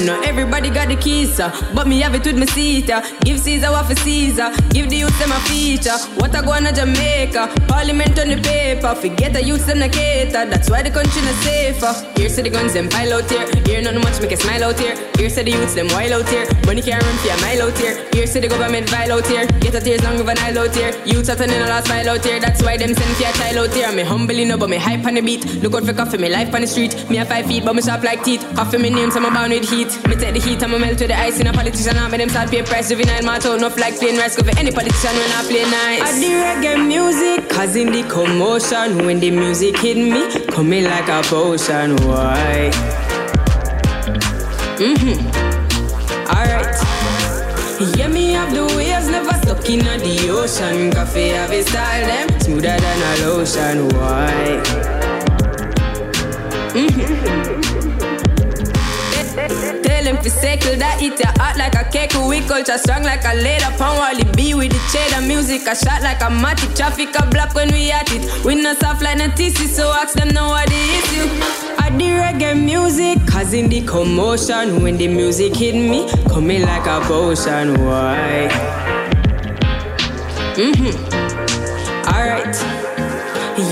[0.00, 1.36] Know everybody got the keys,
[1.74, 2.88] but me have it with seat.
[2.88, 3.02] Uh.
[3.20, 5.98] Give Caesar what for Caesar, give the youth them a feature.
[6.16, 8.94] What I go on to Jamaica, Parliament on the paper.
[8.94, 11.92] Forget the youth them a cater, that's why the country not safer.
[12.16, 14.78] Here say the guns them pile out here, here nothing much make a smile out
[14.78, 14.96] here.
[15.16, 17.76] Here say the youths them wild out here, money can't run for a mile out
[17.76, 18.08] here.
[18.14, 20.74] Here say the government vile out here, get a tears long of an aisle out
[20.74, 20.96] here.
[21.04, 23.68] Youths are turning a last mile out here, that's why them send for a child
[23.68, 23.92] out here.
[23.92, 25.44] Me humble enough, but me hype on the beat.
[25.62, 26.96] Look out for coffee, me life on the street.
[27.10, 28.40] Me a five feet, but me sharp like teeth.
[28.56, 29.89] Coffee me name, so I'm bound with heat.
[30.08, 31.96] Me take the heat, I'ma melt with the ice in a politician.
[31.98, 32.88] I'm them start pay price.
[32.88, 34.36] Juvenile, my tone off like plain rice.
[34.36, 36.02] Go for any politician when I play nice.
[36.02, 41.08] I the reggae music, cause in the commotion, when the music hit me, coming like
[41.08, 41.96] a potion.
[42.06, 42.70] Why?
[44.80, 45.26] Mm-hmm.
[46.30, 46.76] Alright.
[47.96, 50.90] Yeah, me have the waves, never stuck in the ocean.
[50.92, 53.88] Coffee have a style, them smoother than a lotion.
[53.88, 54.62] Why?
[56.72, 57.40] Mm-hmm.
[58.16, 58.29] Tell
[60.10, 62.12] him to circle that eat your heart like a cake.
[62.14, 65.62] We culture strong like a leather pound Wally B with the cheddar music.
[65.66, 68.22] A shot like a matty traffic a block when we at it.
[68.44, 71.28] We not soft like no TC, so ask them know what the issue.
[71.78, 77.00] I the reggae music, causing the commotion, when the music hit me, coming like a
[77.06, 77.74] potion.
[77.84, 78.48] Why?
[80.58, 80.92] Mm-hmm.
[82.10, 82.56] Alright.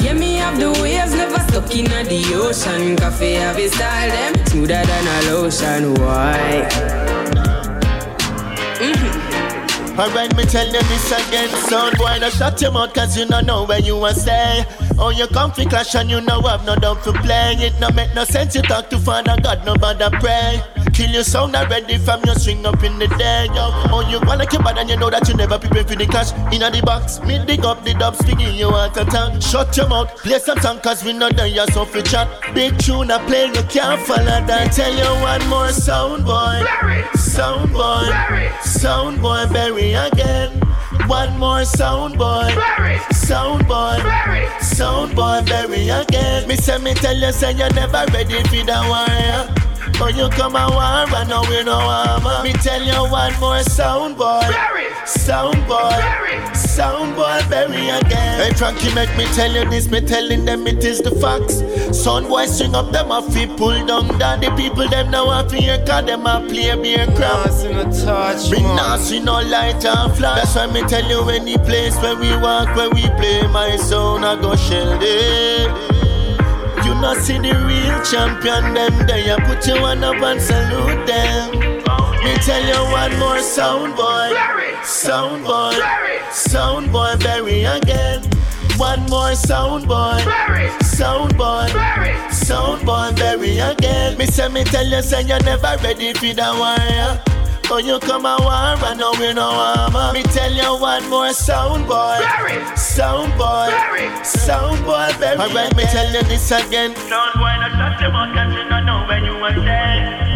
[0.04, 2.96] Yeah, me have the waves, never stuck in the ocean.
[2.96, 5.94] Coffee have style, them smoother than a lotion.
[5.94, 6.68] Why?
[8.80, 9.98] Mm-hmm.
[9.98, 13.46] Alright, me tell you this again, son boy, no shut your mouth cause you don't
[13.46, 14.64] know where you are say
[14.96, 17.90] Oh, you come fi clash and you know I've no doubt to play It no
[17.90, 21.98] make no sense you talk to Father God, no bother pray Kill your sound already
[21.98, 23.70] from your string up in the day, yo.
[23.90, 26.32] Oh, you wanna keep bad and you know that you never prepare for the cash.
[26.52, 29.40] Inna the box, me dig up the dubs, figure you want a tongue.
[29.40, 32.28] Shut your mouth, play some song cause we know done, you're so free chat.
[32.54, 34.72] Big tune I play, you can't follow that.
[34.72, 36.64] Tell you one more sound boy.
[37.14, 38.08] Sound boy.
[38.62, 40.50] Sound boy, bury again.
[41.06, 42.54] One more sound boy.
[43.12, 43.98] Sound boy.
[44.60, 46.48] Sound boy, bury again.
[46.48, 49.67] Me say me tell you, say you're never ready for the wire.
[50.00, 52.44] Oh, you come a war and now we no armor.
[52.44, 54.40] Me tell you one more sound boy.
[55.04, 56.54] Sound boy.
[56.54, 58.40] Sound boy, bury again.
[58.40, 59.90] Hey, Frankie, make me tell you this.
[59.90, 61.58] Me telling them it is the facts.
[62.00, 64.40] Sound boy, string up them a feet, pull down down.
[64.40, 67.50] The people them now a fear, cause them a play beer crap.
[68.50, 70.54] Me nah see no light and flash.
[70.54, 74.24] That's why me tell you any place where we walk, where we play my sound,
[74.24, 75.97] I go shell it.
[76.98, 79.20] You not see the real champion them there.
[79.20, 81.52] You put your one up and salute them.
[82.24, 84.34] Me tell you one more sound boy.
[84.82, 85.78] Sound boy.
[86.32, 88.24] Sound boy, bury again.
[88.78, 90.18] One more sound boy.
[90.82, 91.68] Sound boy.
[92.32, 94.18] Sound boy, bury again.
[94.18, 97.37] Me say me tell you, say you're never ready for the wire.
[97.70, 100.12] Oh, you come a war and now we no armor.
[100.14, 102.18] Me tell you one more sound boy.
[102.76, 103.68] Sound boy.
[104.24, 106.96] Sound boy, bury Alright, me tell you this again.
[106.96, 110.28] Sound boy, not touch your mouth cause you don't know where you are stay.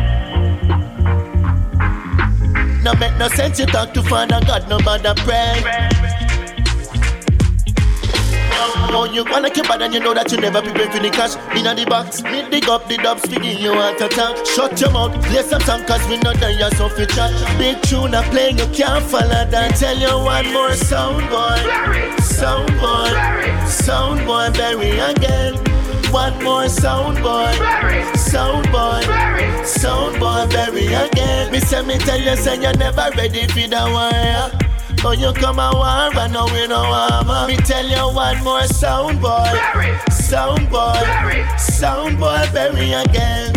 [2.82, 5.62] No make no sense you talk to Father God, no bother pray.
[8.94, 11.34] Oh, you wanna keep bad and you know that you never prepare for the cash.
[11.56, 14.08] Inna the box, me dig up the dubs, figure you want to.
[14.44, 17.32] Shut your mouth, play some song cause we know that you're so fit chat.
[17.58, 19.76] Big tune I play, you can't follow that.
[19.76, 21.58] Tell you one more sound boy.
[22.20, 23.10] Sound boy.
[23.66, 25.54] Sound boy, bury again.
[26.12, 27.52] One more sound boy.
[28.14, 29.00] Sound boy.
[29.64, 31.50] Sound boy, bury again.
[31.50, 34.71] Me say me tell you, say you're never ready for the wire.
[35.04, 37.48] Oh, you come a war, but no we no armor.
[37.48, 39.50] Me tell you one more sound boy.
[39.52, 39.98] Barry.
[40.10, 40.92] Sound boy.
[40.94, 41.44] Barry.
[41.58, 43.52] Sound boy, bury again.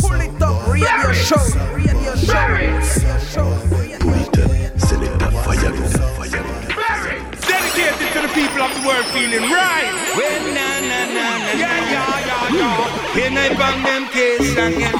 [0.00, 1.36] Pull it up, radio show.
[1.72, 3.46] Radio show.
[3.70, 7.30] Pull it up, uh, selecta fire gun, fire gun.
[7.46, 9.92] Dedicated to the people of the world feeling right.
[10.18, 11.52] Well, na na na na.
[11.54, 13.14] Yeah, yeah, yeah, yeah.
[13.14, 14.98] When I bang them case again,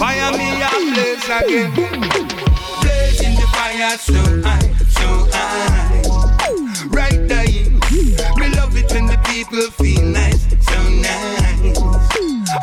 [0.00, 2.41] fire me a blaze again.
[3.20, 6.02] In the fire so high, so high.
[6.88, 7.44] Right there,
[8.36, 11.76] me love it when the people feel nice, so nice.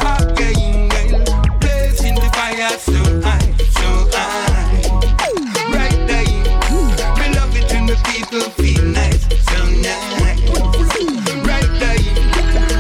[0.02, 1.24] Again, girl,
[1.60, 4.82] blaze in the fire so high, so high.
[5.72, 6.26] Right there,
[7.20, 10.50] me love it when the people feel nice, so nice.
[11.46, 12.02] Right there,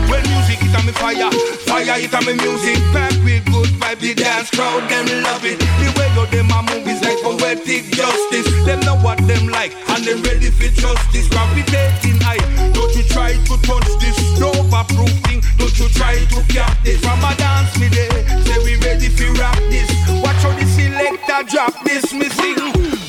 [0.09, 1.31] when music it on me fire,
[1.67, 2.77] fire it on me music.
[2.91, 3.48] Pack with
[3.89, 5.59] vibe, the dance crowd them love it.
[5.59, 8.47] The way you them a movies like poetic justice.
[8.65, 11.27] Them know what them like and them ready for justice.
[11.29, 12.41] Gravitating high,
[12.73, 14.17] don't you try to touch this.
[14.39, 16.99] No overproof thing, don't you try to cap this.
[17.01, 18.11] From a dance me there,
[18.45, 19.89] say we ready for rap this.
[20.21, 22.55] Watch how the selector drop this, me sing.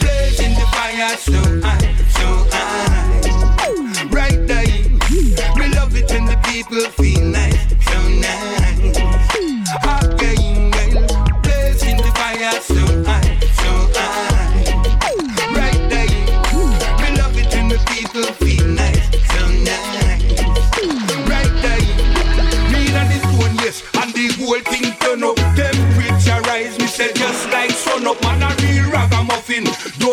[0.00, 1.59] Blaze in the fire so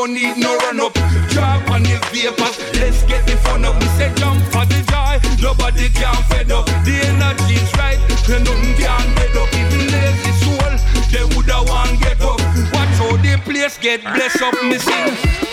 [0.07, 0.93] need no run up.
[1.29, 3.75] Drop on the vapors, let's get the fun up.
[3.79, 6.65] Me say jump for the joy, nobody can fed up.
[6.85, 7.99] The energy's right,
[8.29, 9.53] and nothing can dead up.
[9.53, 10.73] Even lazy soul,
[11.11, 12.39] they woulda want get up.
[12.73, 15.46] Watch how the place get blessed up, me sing.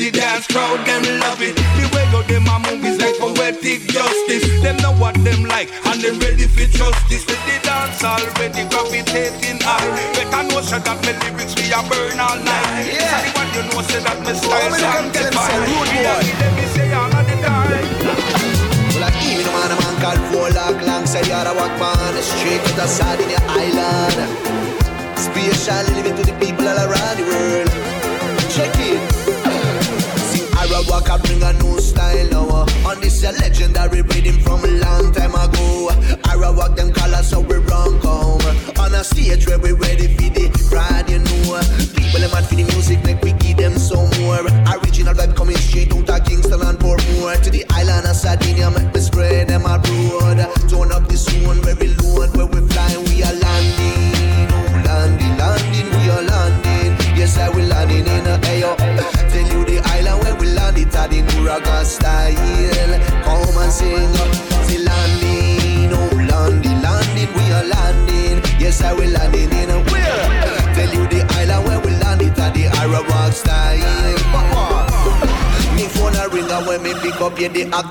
[0.00, 1.52] The dance crowd them love it.
[1.76, 4.48] The way you them a movies like poetic justice.
[4.64, 7.28] Them know what them like and them ready for justice.
[7.28, 9.84] With the dance already gravitating high.
[10.16, 12.88] Better know say that my lyrics we a burn all night.
[12.88, 13.28] Yeah.
[13.28, 15.68] Anyone you know say that my style sanctified.
[15.68, 17.60] Let me say all of the time.
[19.20, 22.86] Even a man, a man called Warlock Alongside the other walk man Straight to the
[22.86, 24.16] side in the island
[25.18, 27.68] Spatial living to the people all around the world
[28.50, 29.19] Check it
[30.70, 34.68] See, Arawak I bring a new style now On this a legendary rhythm from a
[34.68, 35.88] long time ago.
[36.30, 38.69] Arawak them call us how we run come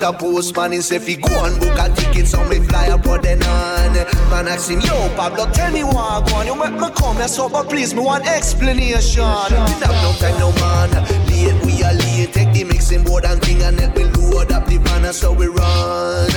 [0.09, 3.01] actor postman He say, if you go and book a ticket, so me fly on
[3.01, 6.89] the on Man ask him, yo, Pablo, tell me why I want You make me
[6.95, 9.23] come here, so but please, me want explanation.
[9.49, 10.91] Didn't have no time, no man.
[11.27, 12.33] Late, we are late.
[12.33, 15.47] Take the mixing board and thing and let me load up the van So we
[15.47, 16.31] run.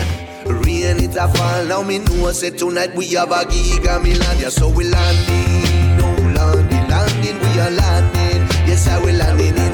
[0.45, 4.15] Rain it a fall, now me know say tonight we have a gig and me
[4.15, 9.57] land, yeah, so we landing, no landing, landing, we are landing, yes I will landing
[9.57, 9.72] in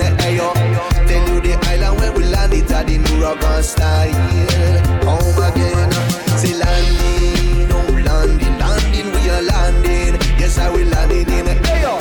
[2.89, 4.13] landed at the Nuraga style,
[5.05, 5.93] home again,
[6.39, 11.99] say landing, no landing, landing, we are landing, yes I will landing in the air,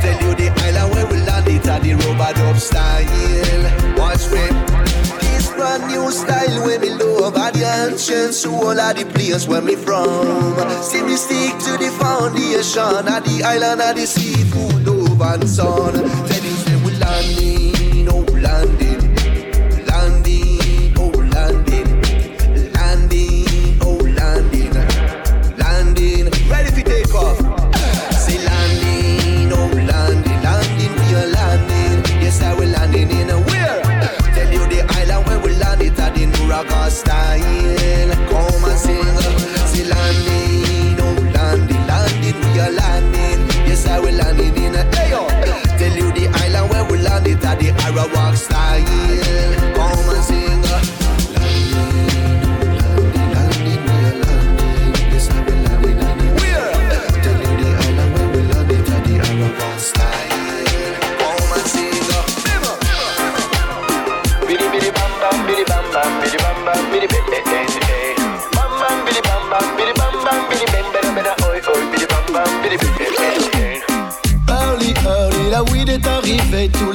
[0.00, 4.48] tell you the island where we landed at the rubber dub style, watch me.
[5.20, 9.62] This brand new style where me love at the ancient all of the place where
[9.62, 10.56] me from.
[10.82, 16.37] See me stick to the foundation of the island of the seafood love and sun.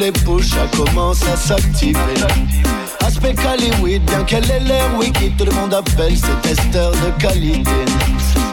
[0.03, 1.99] Les push, ça commence à s'activer.
[3.05, 7.71] Aspect Hollywood, bien qu'elle ait l'air wiki, tout le monde appelle ses testeurs de qualité.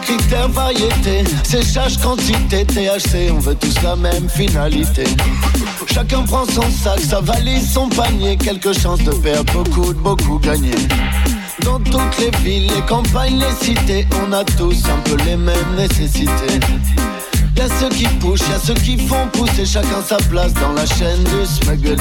[0.03, 5.05] Critères variété, séchage quantité, THC, on veut tous la même finalité.
[5.93, 10.39] Chacun prend son sac, sa valise, son panier, quelques chances de perdre beaucoup, de beaucoup
[10.39, 10.75] gagner.
[11.63, 15.75] Dans toutes les villes, les campagnes, les cités, on a tous un peu les mêmes
[15.77, 16.61] nécessités.
[17.61, 21.23] Y'a ceux qui poussent, y'a ceux qui font pousser chacun sa place dans la chaîne
[21.25, 22.01] du smuggling.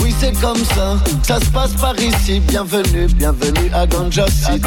[0.00, 2.38] Oui, c'est comme ça, ça se passe par ici.
[2.38, 4.62] Bienvenue, bienvenue à Ganja City.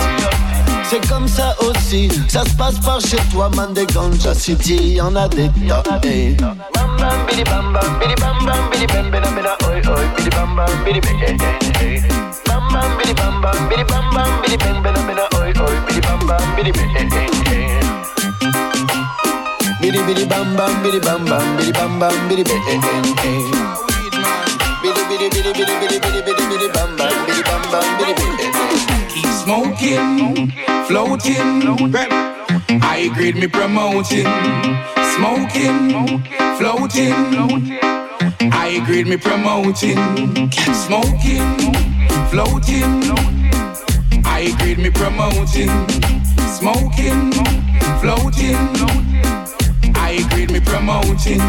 [0.83, 4.95] C'est comme ça aussi, ça se passe par chez toi, man des Ganja City.
[4.95, 5.83] Y'en a des tas.
[5.83, 7.21] Bam bam
[9.63, 10.59] oi oi bidi bam
[16.55, 17.07] bidi bidi.
[19.81, 23.13] Bidi bidi bam bam bidi bam bam bidi bam bam bidi bam hey eh, eh,
[23.21, 23.41] hey eh.
[23.41, 23.41] hey.
[24.83, 28.25] Bidi bidi bidi bidi bidi bidi bidi bidi bam bam bidi bam bam bidi.
[29.13, 30.51] Keep smoking,
[30.87, 31.61] floating.
[32.81, 34.27] I grade me promoting,
[35.13, 35.77] smoking,
[36.57, 37.13] floating.
[38.51, 39.99] I grade me promoting,
[40.49, 41.47] keep smoking,
[42.31, 42.91] floating.
[44.25, 45.69] I grade me promoting,
[46.57, 47.31] smoking,
[48.01, 49.16] floating.
[50.07, 51.43] I grade me promoting.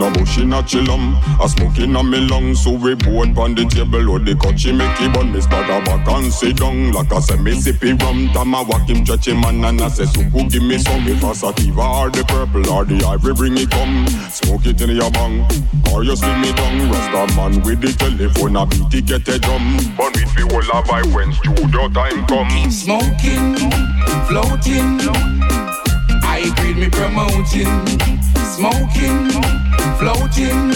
[0.00, 1.12] No bushing a chillum,
[1.44, 4.98] a smoking on me lungs So we board on the table or the country make
[5.00, 5.30] it bun.
[5.30, 8.28] Me start a back and sit down Like I say me sippy rum.
[8.32, 11.06] Time I walk him stretchy man and I say Suku give me some?
[11.06, 14.08] If a sativa or the purple or the ivory bring it come.
[14.32, 15.44] Smoke it in your bang
[15.92, 19.38] Or you see me down Rasta man with the telephone a beat it get a
[19.38, 19.76] drum.
[19.98, 22.70] But with me all a vibe when studio time come.
[22.72, 23.52] Smoking,
[24.32, 25.75] floating.
[26.46, 27.66] I grade me promoting,
[28.54, 29.34] smoking,
[29.98, 30.70] floating.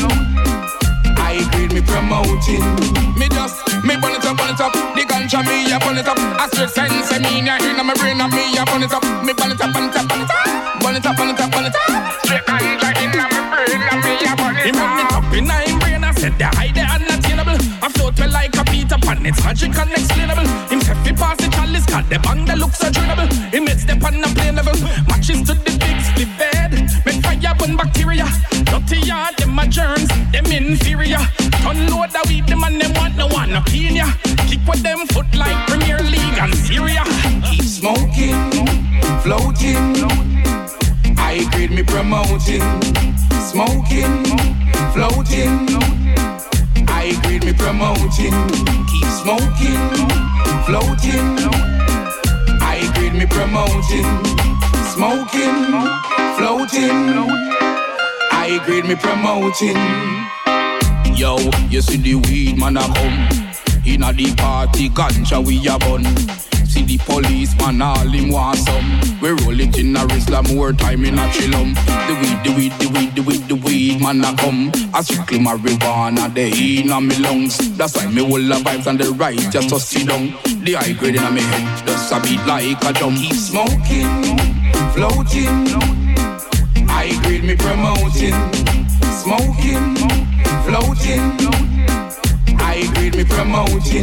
[1.15, 2.67] I grade me promoting.
[3.15, 4.75] Me just, me burn it up, burn it up.
[4.99, 6.19] The ganja me a burn it up.
[6.19, 9.05] A straight sense, I mean, I hear my brain and me a burn it up.
[9.23, 10.83] Me burn it up, burn it up, burn it up.
[10.83, 12.19] Burn it up, burn it up, burn it up.
[12.27, 14.67] Straight ganja in my brain and me a burn it up.
[14.67, 16.03] He burn it up in my brain.
[16.03, 17.63] I said the high, the unattainable.
[17.79, 18.60] I float me like
[18.93, 19.27] a Peter Pan.
[19.27, 20.47] It's magic unexplainable.
[20.69, 23.29] Him say fi pass the chalice, cut the bang that looks so dreadable.
[23.53, 24.75] He makes the pan a plane level.
[25.07, 26.73] Matches to the big split bed.
[27.07, 28.27] Make fire burn bacteria.
[28.65, 31.23] Dirty yard, them a germs, them inferior.
[31.63, 34.09] Ton load the weed, them and them want no one opinion.
[34.49, 37.05] Kick with them foot like Premier League and Serie A.
[37.47, 38.39] Keep smoking,
[39.23, 39.95] floating.
[41.19, 42.65] I grade me promoting,
[43.51, 44.25] smoking,
[44.95, 45.81] floating.
[47.03, 48.37] I grade me promoting,
[48.87, 49.81] keep smoking,
[50.67, 51.25] floating.
[52.61, 54.05] I grade me promoting,
[54.93, 55.57] smoking,
[56.37, 57.31] floating.
[58.31, 59.79] I grade me promoting.
[61.17, 61.39] Yo,
[61.71, 63.29] you see the weed man a come
[63.87, 66.05] Inna the party, ganja we a bun
[66.71, 69.01] See the police man all him want some.
[69.21, 71.75] We roll it in a Rizla more time in a chillum.
[72.07, 74.71] The weed, the weed, the weed, the weed, the weed man a come.
[74.95, 77.59] A strictly marijuana, they inna me lungs.
[77.77, 80.29] That's why me hold the vibes on the right just to sit down.
[80.63, 83.17] The high grade inna me head, just a beat like a drum.
[83.17, 84.39] Keep smoking,
[84.95, 85.67] floating.
[86.89, 88.39] I grade me promoting.
[89.11, 89.97] Smoking,
[90.63, 91.51] floating.
[91.51, 91.70] I
[93.21, 94.03] me promoting.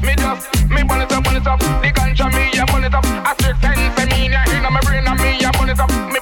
[0.00, 1.58] Me just, me bonnet up, bonnet up.
[1.60, 3.04] The ganja me a bonnet up.
[3.04, 5.90] I take ten, for me in my brain and me a bonnet up.
[6.12, 6.18] Me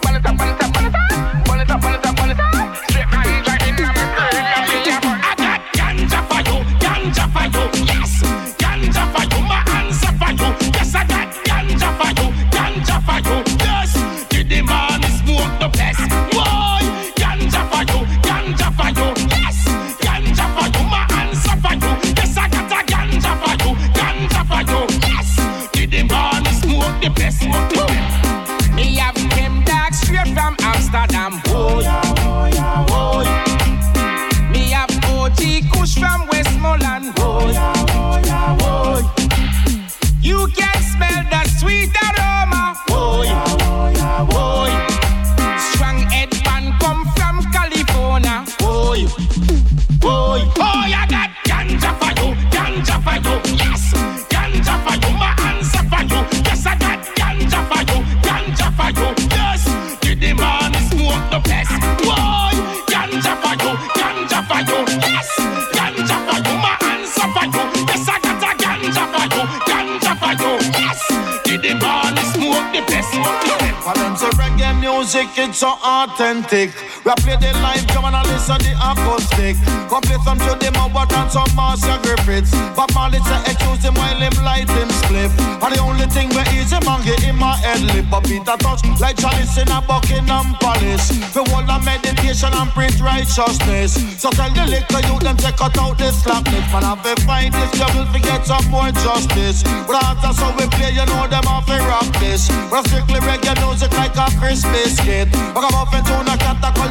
[75.03, 76.71] music, it's so authentic.
[77.03, 79.59] We play the live drum and I listen the acoustic.
[79.91, 82.55] Come play some to them about and some Marcia Griffiths.
[82.79, 85.35] But Marley say accuse him while him light him spliff.
[85.59, 88.07] And the only thing we easy man get in my head lip.
[88.15, 91.11] But Peter Tosh like Chalice in a Buckingham Palace.
[91.35, 93.99] The whole of meditation and preach righteousness.
[94.23, 96.71] So tell the liquor you them take out out this slackness.
[96.71, 99.67] Man, I've been fight this, you will forget some more justice.
[99.91, 102.47] But that's how we play, you know them off a rock this.
[102.71, 105.29] But strictly reggae music like a Christmas kid.
[105.55, 106.33] But I'm off into a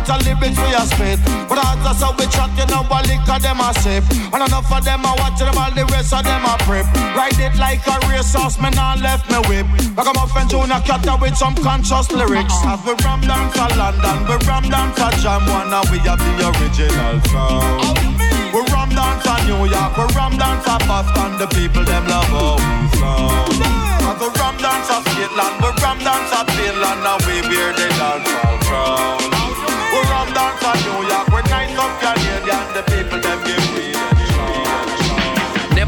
[0.06, 1.20] to lyrics we a spit.
[1.48, 4.04] But that's how we chat, you know, what liquor them a sip.
[4.34, 6.86] And enough of them a watch them, all the rest of them a prep.
[7.16, 9.68] Ride it like a racehorse, man, I left me whip.
[9.96, 12.54] But I'm off into a cat with some conscious lyrics.
[12.66, 16.20] As we ram down for London, we ram down for Jam One, and we have
[16.20, 17.98] the original sound.
[18.54, 22.26] We ram down for New York, we ram down for Boston, the people them love
[22.26, 23.91] how we sound.
[24.12, 27.88] As we ram down for Scotland, we ram down for Finland, and we wear the
[27.96, 29.31] dancehall crown.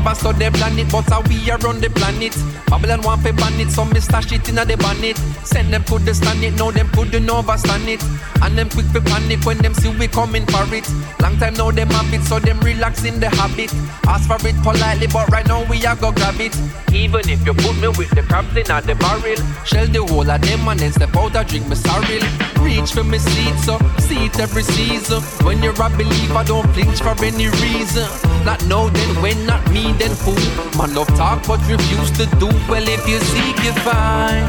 [0.03, 2.35] Never saw the planet, but how we are on the planet.
[2.67, 5.15] Babylon want to ban it, so me stash it in the bonnet.
[5.47, 8.03] Send them could stand it, now them couldn't overstand it.
[8.43, 10.83] And them quick to panic when them see we coming for it.
[11.21, 13.71] Long time now them have it, so them relax in the habit.
[14.03, 16.51] Ask for it politely, but right now we are go grab it.
[16.91, 20.41] Even if you put me with the crabs in the barrel, shell the whole of
[20.41, 22.27] them and then step out and drink me sorrel.
[22.59, 25.21] Reach for me seat, so see it every season.
[25.47, 28.07] When you're a believer, don't flinch for any reason.
[28.43, 30.35] Not now, then when, not me, then who?
[30.77, 32.47] Man love talk, but refuse to do.
[32.69, 34.45] Well, if you seek, you find.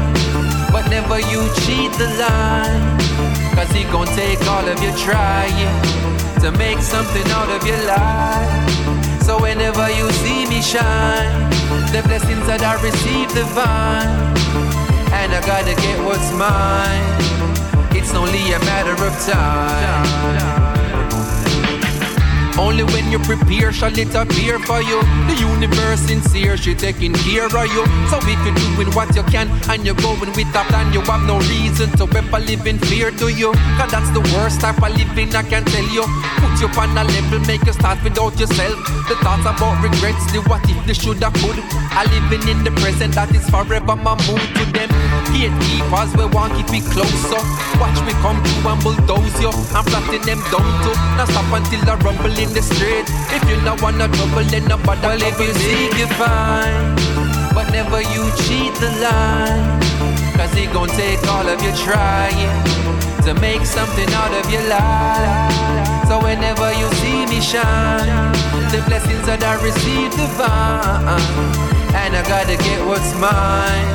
[0.71, 2.97] But never you cheat the line.
[3.55, 5.55] Cause he gon' take all of your trying
[6.41, 9.23] to make something out of your life.
[9.23, 11.49] So whenever you see me shine,
[11.91, 14.11] the blessings that I receive divine.
[15.13, 17.15] And I gotta get what's mine.
[17.97, 20.64] It's only a matter of time.
[22.57, 25.01] Only when you prepare shall it appear for you.
[25.27, 27.83] The universe sincere, she taking care of you.
[28.09, 31.23] So if you're doing what you can and you're going with a plan, you have
[31.27, 33.51] no reason to ever live in fear, do you?
[33.77, 36.07] Cause that's the worst type of living I can tell you.
[36.39, 38.79] Put you on a level, make you start without yourself.
[39.11, 41.59] The thoughts about regrets, the what if, the shoulda, could.
[41.91, 44.89] I living in the present, that is forever my mood to them.
[45.35, 47.41] Gatekeepers, we want keep it closer.
[47.75, 49.51] Watch me come through and bulldoze you.
[49.75, 50.95] I'm flattening them down too.
[51.19, 53.05] Now stop until I rumble in the street.
[53.33, 56.95] If you not wanna trouble, then nobody well, if you seek, you find.
[57.53, 59.81] But never you cheat the line.
[60.37, 62.51] Cause he gon' take all of your trying
[63.25, 66.07] to make something out of your life.
[66.07, 68.33] So whenever you see me shine,
[68.71, 71.23] the blessings that I receive divine.
[72.01, 73.89] And I gotta get what's mine.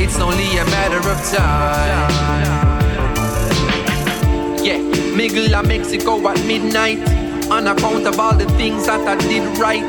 [0.00, 2.08] It's only a matter of time.
[4.64, 4.80] Yeah,
[5.16, 7.27] Miguel Mexico at midnight.
[7.50, 9.82] On account of all the things that I did right.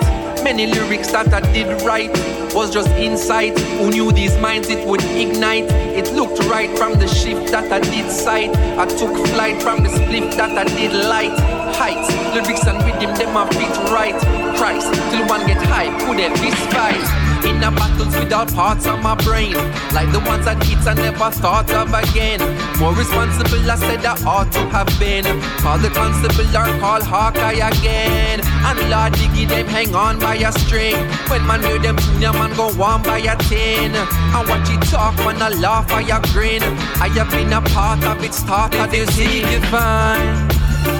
[0.43, 2.09] Many lyrics that I did right
[2.53, 3.59] was just insight.
[3.59, 5.65] Who knew these minds it would ignite?
[5.69, 8.55] It looked right from the shift that I did sight.
[8.77, 11.37] I took flight from the split that I did light.
[11.75, 14.17] Heights, lyrics and rhythm, them are fit right.
[14.57, 17.28] Christ, till one get high, put a fist fight.
[17.45, 19.53] In a battles without parts of my brain,
[19.93, 22.39] like the ones that kids I never thought of again.
[22.79, 25.23] More responsible, I said I ought to have been.
[25.63, 28.41] Call the constable or call Hawkeye again.
[28.43, 30.95] And Lord Diggy, them hang on by a string.
[31.29, 33.95] When man hear them junior man go on by a tin.
[33.95, 36.63] And watch it talk, man, I laugh, I a grin.
[36.99, 40.47] I have been a part of its start, of this you fine.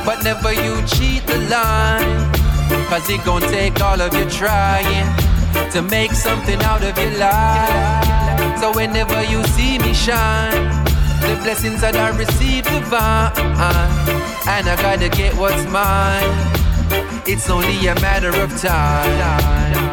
[0.05, 2.31] But never you cheat the line.
[2.87, 5.28] Cause it gon' take all of your trying
[5.71, 8.59] to make something out of your life.
[8.59, 10.85] So whenever you see me shine,
[11.21, 13.31] the blessings that I receive divine,
[14.47, 16.33] and I gotta get what's mine.
[17.27, 19.88] It's only a matter of time.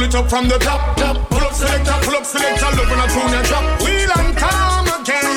[0.00, 1.28] Pull it up from the top, top.
[1.28, 3.64] Pull up selector, pull up selector, look when I tune your drop.
[3.84, 5.28] Wheel and calm again.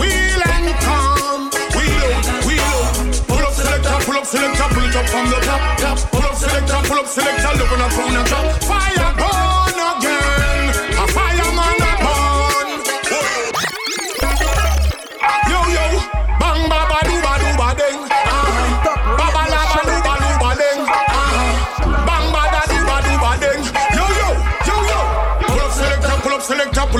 [0.00, 1.50] Wheel and calm.
[1.76, 2.96] Wheel up, wheel up.
[3.30, 5.98] Pull up selector, pull up selector, pull it up from the top, top.
[6.10, 8.65] Pull up selector, pull up selector, look when I tune your drop.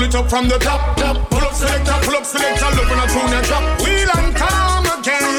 [0.07, 1.29] It up from the top, top.
[1.29, 3.63] Pull up selector, pull up selector, love when I tune and drop.
[3.83, 5.35] Wheel and come again.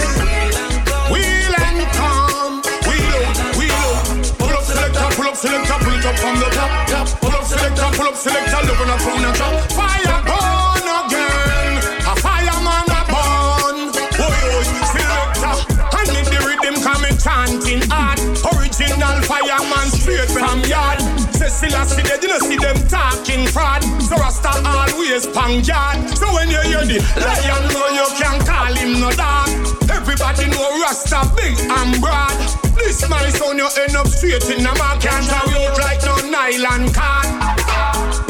[1.09, 2.61] Wheel and come.
[2.85, 4.05] Wheel out, wheel out.
[4.37, 7.07] Pull up selector, pull up selector, pull it up from the top, top.
[7.21, 9.55] Pull up selector, pull up selector, love when I tune and drop.
[9.73, 11.73] Fire burn again.
[12.05, 13.79] A fireman a burn.
[14.21, 15.55] Oi, oi, selector.
[15.97, 18.21] I need the rhythm coming chanting hard.
[18.53, 21.01] Original fireman straight from yard.
[21.33, 23.78] Say Selassie dead, you know see them talking fraud.
[24.09, 26.01] So Rasta always pang yard.
[26.17, 29.53] So when you hear the lion, know you can call him no dog.
[29.93, 32.33] Everybody know Rasta big and broad.
[32.81, 35.05] This my son, you end up straight in the mark.
[35.05, 37.29] Can't have you like no nylon card.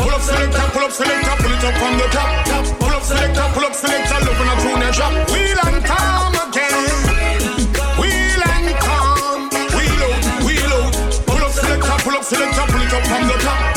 [0.03, 2.35] Pull up selector, pull up selector, pull it up from the top.
[2.83, 5.15] Pull up selector, pull up selector, love when I tune and drop.
[5.31, 6.75] Wheel and come again.
[8.03, 9.47] Wheel and come.
[9.79, 10.91] Wheel out, wheel out.
[11.23, 13.68] Pull up selector, pull up selector, pull it up from the top.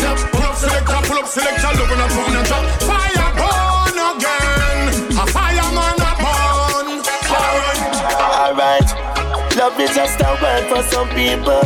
[1.22, 2.66] Up.
[2.82, 4.90] Fire burn again.
[5.14, 6.88] A fireman a burn.
[7.30, 7.82] Alright.
[8.42, 8.90] Alright.
[9.56, 11.62] Love is just a word for some people.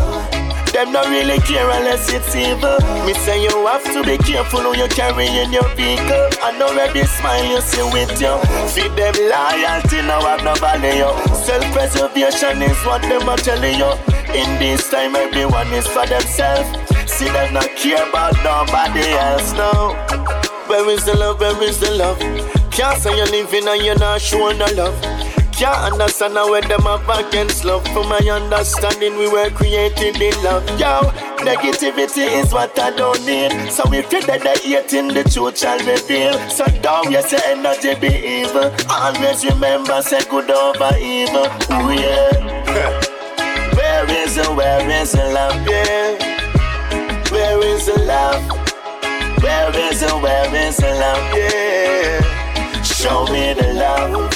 [0.73, 2.77] Them not really care unless it's evil.
[3.06, 6.27] Me say you have to be careful who you carry in your vehicle.
[6.44, 8.36] I know every smile you see with you.
[8.76, 11.07] Feed them loyalty, now have no value.
[11.34, 13.91] Self-preservation is what them are telling you.
[14.36, 16.85] In this time, everyone is for themselves.
[17.16, 19.96] See them not care about nobody else now.
[20.68, 21.40] Where is the love?
[21.40, 22.20] Where is the love?
[22.72, 25.02] Can't say you're living and you're not showing the love.
[25.54, 27.88] Can't understand how when them have against love.
[27.94, 30.68] From my understanding, we were created in love.
[30.78, 31.08] Yo,
[31.40, 33.72] negativity is what I don't need.
[33.72, 36.34] So if you're dead, the truth shall reveal.
[36.50, 38.12] So don't you say energy be
[38.44, 38.76] evil.
[38.90, 41.48] Always remember, say good over evil.
[41.72, 42.52] Ooh, yeah.
[43.78, 46.35] Where is the, where is the love, yeah?
[47.36, 48.49] Where is the love?
[49.44, 52.82] Where is the, where is the love, yeah?
[52.82, 54.32] Show me the love.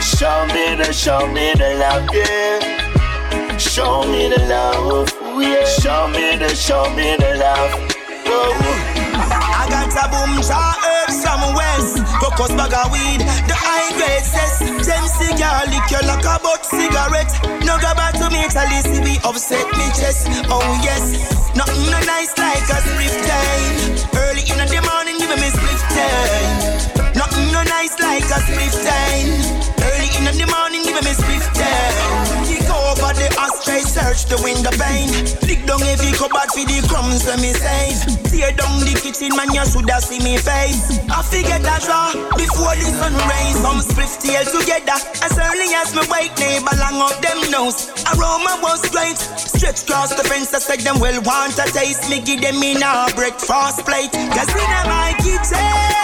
[0.00, 3.58] Show me the, show me the love, yeah.
[3.58, 5.10] Show me the love,
[5.42, 5.64] yeah.
[5.64, 7.96] Show me the, show me the love.
[8.28, 8.95] I got
[9.96, 12.04] a boom jar herbs from west.
[12.20, 14.60] Focus bag of weed, the high grade cess.
[14.84, 17.32] Them cigar liquor like a butt cigarette.
[17.64, 20.28] No grab out to me, tell you be upset me chest.
[20.52, 21.16] Oh yes,
[21.56, 23.74] nothing no nice like a split time.
[24.12, 27.14] Early in the morning, give me split time.
[27.16, 29.30] Nothing no nice like a split time.
[29.80, 32.05] Early in the morning, give me split time.
[33.96, 35.08] Search the window pane.
[35.48, 37.96] Dig down every cupboard for the crumbs when me save.
[38.28, 41.00] Tear down the kitchen, man, you shoulda see me face.
[41.08, 43.56] I forget that draw before the sun rays.
[43.64, 45.00] Some split tail together.
[45.24, 47.88] As early as me wake, neighbor long up them nose.
[48.12, 49.16] Aroma was great.
[49.16, 52.12] Stretch across the fence, I said them well want a taste.
[52.12, 54.12] Me give them in a breakfast plate.
[54.12, 55.95] Cause in my kitchen.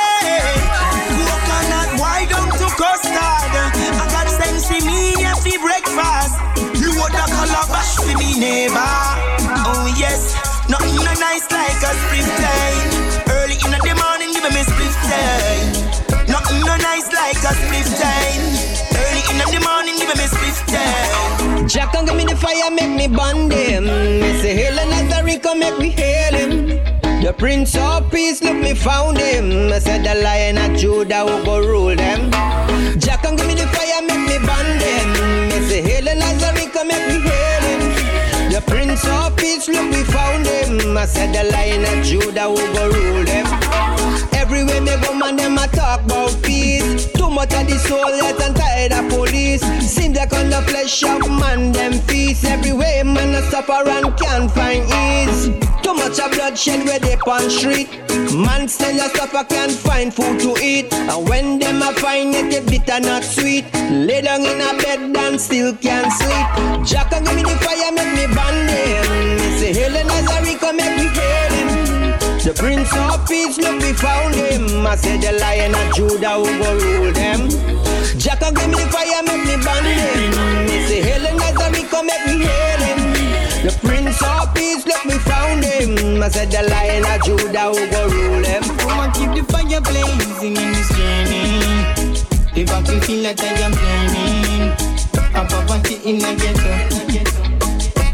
[8.43, 8.95] Neighbor.
[9.71, 10.35] Oh yes,
[10.67, 12.91] nothing no nice like a spring time.
[13.39, 15.69] Early in the morning, give me split time.
[16.27, 18.45] Nothing no nice like a split time.
[18.99, 21.69] Early in the morning, give me split time.
[21.69, 23.87] Jack and give me the fire, make me bond him.
[24.43, 26.51] Say hail and Nazarico, make me hail him.
[27.23, 29.73] The Prince of Peace, look me found him.
[29.73, 32.31] I said the Lion of Judah will go rule them.
[32.99, 34.37] Jack and give me the fire, make me
[34.87, 35.09] him.
[35.51, 37.62] Me say hail and Nazarico, make me hail.
[38.53, 40.95] The Prince of Peace, look me found him.
[40.95, 43.47] I said the Lion of Judah will go rule them.
[44.35, 47.11] Everywhere me go, man, them a talk about peace.
[47.13, 49.63] Too much of the soul, yet and tired of police.
[49.81, 52.45] Seems like on the flesh of man, them feast.
[52.45, 55.72] Everywhere, man, a suffer and can't find ease.
[55.83, 57.89] Too much of bloodshed where they on street.
[58.33, 60.93] Man still a suffer, can't find food to eat.
[60.93, 63.65] And when them a find it, it bitter not sweet.
[63.91, 66.87] Lay down in a bed and still can't sleep.
[66.87, 69.37] Jack and give me the fire, make me him.
[69.37, 71.71] Me say, Helen Nazarico, make me hail him.
[72.43, 74.87] The Prince of Peace, look, we found him.
[74.87, 77.49] I said the Lion of Judah who go rule them.
[78.19, 80.67] Jack and give me the fire, make me him.
[80.67, 83.13] Me say Helen Nazarico, make me hail him.
[83.63, 85.02] The Prince of Peace, look,
[86.23, 86.25] him.
[86.25, 88.63] I said the Lion of Judah who go rule them.
[88.87, 91.59] Woman, keep the fire blazing in this journey.
[92.55, 94.73] The battlefield that I am planning.
[95.35, 96.73] A poverty in a ghetto.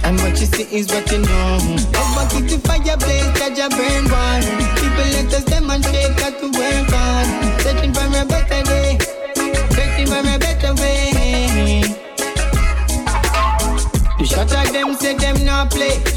[0.05, 1.59] And what you see is what you know.
[2.01, 4.43] Over keep the fire blaze, catch a burn one.
[4.81, 7.27] People let us demonstrate that to work on.
[7.61, 8.99] Searching for a better day,
[9.77, 11.83] searching for a better way.
[14.19, 16.08] The shot of them say them not play.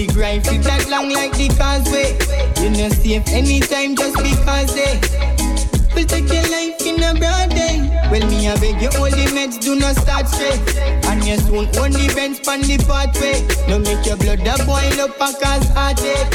[0.00, 2.16] Big rifle that long like the causeway.
[2.64, 4.96] You know safe anytime just because eh.
[4.96, 7.84] they will take your life in a broad day.
[8.08, 10.56] Well, me I beg you, all the meds do not start straight.
[11.04, 13.44] And you soon own the bench pan the pathway.
[13.68, 16.32] No make your blood a boil up and cause heartache.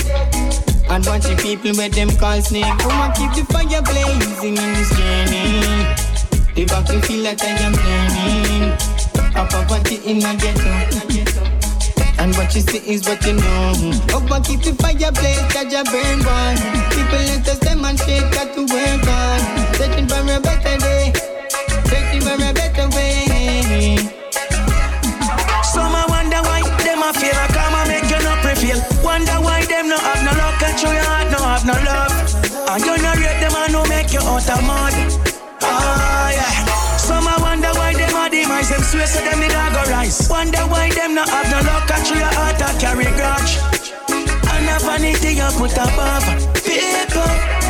[0.86, 2.70] And watch the people with them call snake.
[2.86, 5.66] Come on, keep the fire blazing in this journey.
[6.54, 6.70] The
[7.02, 8.78] feel that I am learning.
[9.34, 11.45] A poverty in a ghetto.
[12.26, 14.18] And what you see is what you know.
[14.18, 16.58] Up and keep the fire blaze that you burn one.
[16.90, 19.40] People let us demonstrate that to work on.
[19.78, 20.55] Searching for a
[39.08, 40.28] swear so them need a go rise.
[40.30, 43.60] Wonder why them no have no luck show your heart a carry grudge.
[44.52, 46.26] And a vanity you put above
[46.64, 47.65] people.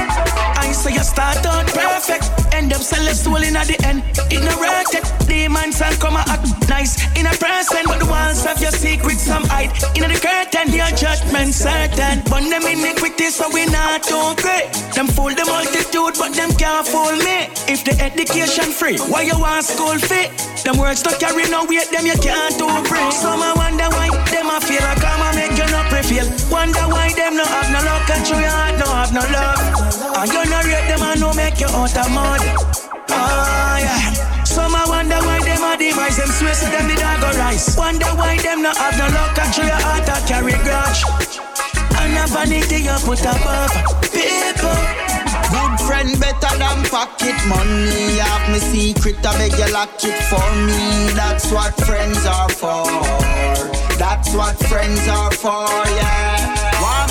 [0.76, 4.03] Say you start out perfect, end up selling in at the end.
[4.30, 9.23] Ignorated, demons and come act nice in a present, but the walls of your secrets
[9.23, 9.72] some hide.
[9.95, 12.22] In the curtain, your judgment certain.
[12.30, 14.68] But them iniquity, so we not too great.
[14.93, 17.47] Them fool the multitude, but them can't fool me.
[17.72, 20.27] If the education free, why you want school fee?
[20.64, 23.11] Them words don't carry no weight, them you can't do free.
[23.11, 26.27] Some I wonder why them I feel like I'm a make you not prevail.
[26.52, 29.61] Wonder why them no have no luck and true heart no have no love.
[30.15, 30.55] And you no
[31.45, 32.41] make you out of mud.
[33.09, 34.43] Ah yeah.
[34.43, 37.77] Some I wonder why them a demise them so them did not go rise.
[37.77, 41.01] Wonder why them no have no luck and your heart a carry grudge.
[42.01, 43.73] And a vanity you put above
[44.09, 44.81] people.
[45.53, 48.17] Good friend better than pocket money.
[48.26, 51.13] Have me secret, I beg you lock it for me.
[51.13, 52.89] That's what friends are for.
[54.01, 55.69] That's what friends are for,
[55.99, 56.55] yeah.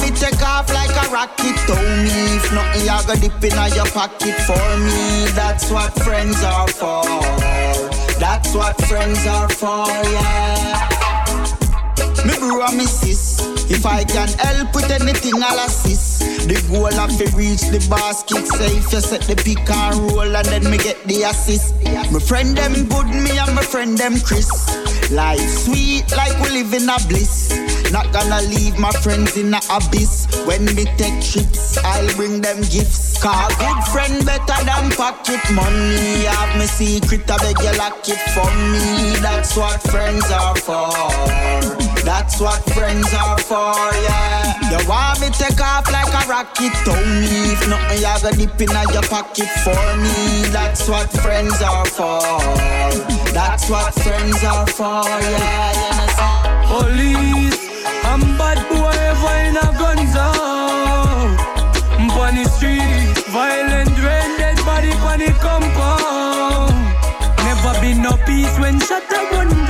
[0.04, 2.36] Me take off like a rocket, tow me.
[2.36, 5.26] If nothing, you go dip in your pocket for me.
[5.32, 7.04] That's what friends are for.
[8.20, 10.93] That's what friends are for, yeah.
[12.24, 13.40] Me bro sis.
[13.70, 16.20] If I can help with anything, I'll assist.
[16.48, 18.92] The goal of to reach the basket safe.
[18.92, 21.74] You set the pick and roll and then me get the assist.
[22.12, 24.48] My friend them good, me and my friend them Chris.
[25.10, 27.52] Life sweet like we live in a bliss.
[27.92, 30.26] Not gonna leave my friends in a abyss.
[30.46, 33.22] When me take trips, I'll bring them gifts.
[33.22, 36.24] Cause good friend better than pocket money.
[36.24, 39.16] Have me secret, I beg you lock it for me.
[39.20, 41.83] That's what friends are for.
[42.04, 43.72] That's what friends are for,
[44.04, 44.70] yeah.
[44.70, 47.52] You want me take off like a rocket, tow me.
[47.52, 50.44] If nothing, you go dip in your pocket for me.
[50.52, 52.20] That's what friends are for.
[53.32, 55.02] That's what friends are for,
[55.32, 56.68] yeah.
[56.68, 57.58] Police,
[58.04, 60.44] I'm bad boy ever in a gun zone.
[62.24, 66.74] On the street, violent rain, dead body the compound.
[67.44, 69.63] Never been no peace when shut run down.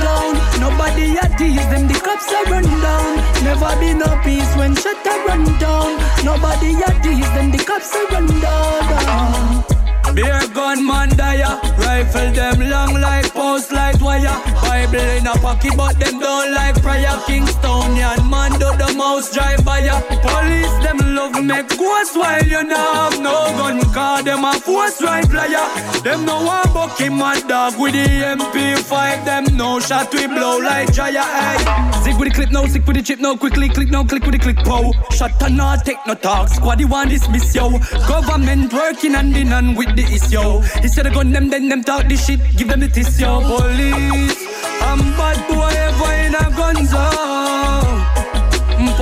[0.65, 3.17] Nobody a tease them, the cops a run down.
[3.43, 5.95] Never been no peace when shut a run down.
[6.25, 9.74] Nobody a tease them, the cops a run down.
[10.15, 14.39] Beer gun man dire, rifle them long like post light wire.
[14.63, 17.15] Bible in a pocket, but them don't like prayer.
[17.27, 19.81] Kingstonian man do the mouse drive by.
[19.81, 23.81] Police them love make ghost while you know have no gun.
[23.93, 25.67] Cause them a force right player.
[26.03, 29.25] Them no one buck him dog with the MP5.
[29.25, 31.23] Them no shot we blow like Jaya.
[31.23, 32.03] Hey.
[32.03, 33.35] Sick with the clip now, sick with the chip now.
[33.35, 34.93] Quickly click now, click with the click pow.
[35.11, 36.47] Shut and not take no talk.
[36.47, 37.69] Squaddy want dismiss yo.
[38.07, 40.61] Government working hand in hand with the issue.
[40.83, 42.39] Instead of gun them, then them talk this shit.
[42.57, 43.25] Give them the tissue.
[43.25, 44.37] Police,
[44.81, 47.35] I'm bad boy ever in a gun zone.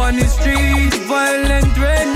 [0.04, 2.13] On the street, violent rain,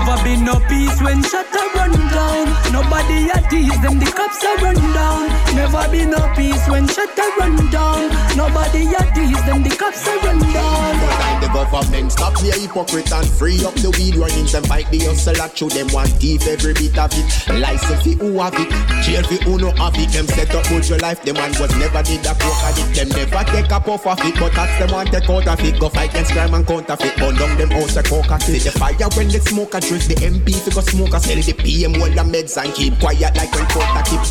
[0.00, 2.48] Never been no peace when shut a run down.
[2.72, 5.28] Nobody a tease them, the cops a run down.
[5.54, 8.08] Never been no peace when shut a run down.
[8.34, 10.96] Nobody a tease them, the cops a run down.
[11.20, 14.90] Like the government stop be a hypocrite and free up the weed warnings and fight
[14.90, 17.60] the hustle at through them one thief every bit of it.
[17.60, 18.70] License fi who have it,
[19.04, 20.08] jail fi who no have it.
[20.16, 22.96] Them set up your life, them one was never did a coke addict.
[22.96, 25.78] Them never take a puff of it, but that's them one take out of it.
[25.78, 28.64] Go fight against crime and counterfeit, burn down them house a coke at it.
[28.64, 31.94] The fire when the smoke a the MP fi go smoke a sell the PM
[31.94, 34.22] hold the meds and keep quiet like when court a keep.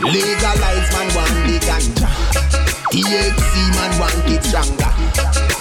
[0.00, 2.08] Legalize man one the ganja.
[2.88, 4.88] THC man want it stronger.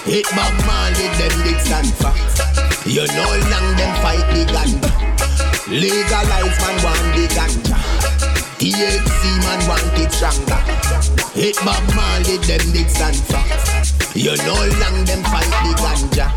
[0.08, 2.16] Hit Bob Marley, them did stand for.
[2.88, 4.92] You know long them fight the ganja.
[5.68, 7.76] Legalize man want the ganja.
[8.56, 10.62] THC man want it stronger.
[11.36, 13.93] Hit Bob Marley, them dicks and facts.
[14.16, 16.28] You know long them fight the ganja.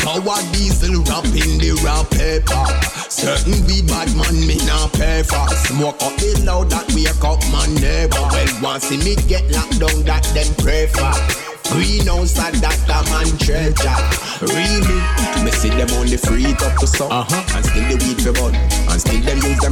[0.00, 2.64] Sour diesel wrap in the raw paper.
[3.08, 5.46] Certain weed bad man me not pay for.
[5.68, 8.18] Smoke up the loud that wake up my neighbor.
[8.32, 11.12] Well, once see me get locked down, that them pray for.
[11.70, 13.94] Greenhouse a that a man treasure.
[14.42, 14.98] Really,
[15.44, 17.12] me see them only free up to some.
[17.12, 17.56] Uh-huh.
[17.56, 18.54] And still the weed for bun.
[18.90, 19.29] And still them use them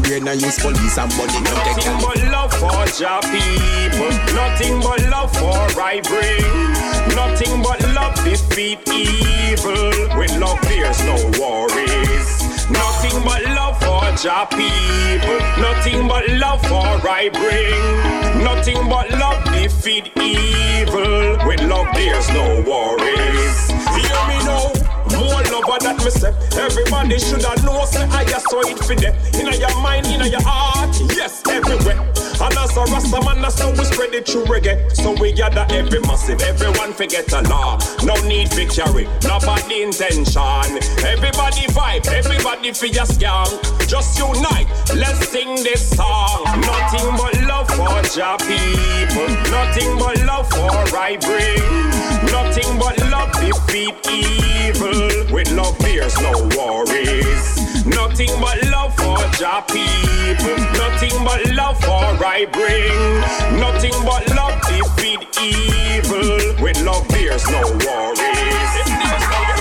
[0.09, 1.41] brain and use police and money.
[1.45, 4.11] Nothing but love for your people.
[4.35, 7.15] Nothing but love for I bring.
[7.15, 9.91] Nothing but love defeat evil.
[10.17, 12.29] With love there's no worries.
[12.71, 15.41] Nothing but love for your people.
[15.61, 18.45] Nothing but love for I bring.
[18.45, 21.37] Nothing but love defeat evil.
[21.47, 23.59] With love there's no worries.
[23.97, 24.38] Hear me
[25.29, 26.33] More lover that me say.
[26.57, 29.15] Everybody shoulda know say I just saw it for them.
[29.37, 32.01] Inna your mind, inna your heart, yes, everywhere.
[32.41, 34.79] And as a Rasta man, that's how we spread it through reggae.
[34.95, 37.79] So we gather every massive, everyone forget a law.
[38.05, 40.79] No need for carry, no bad intention.
[41.05, 43.51] Everybody vibe, everybody for your skunk.
[43.87, 46.45] Just unite, let's sing this song.
[46.63, 49.29] Nothing but love for your people.
[49.51, 51.91] Nothing but love for I bring.
[52.31, 55.35] Nothing but love defeat evil.
[55.35, 57.87] With love, there's no worries.
[57.87, 60.59] Nothing but love for your people.
[60.79, 63.61] Nothing but love for I bring.
[63.61, 66.63] Nothing but love defeat evil.
[66.63, 69.58] With love, there's no worries.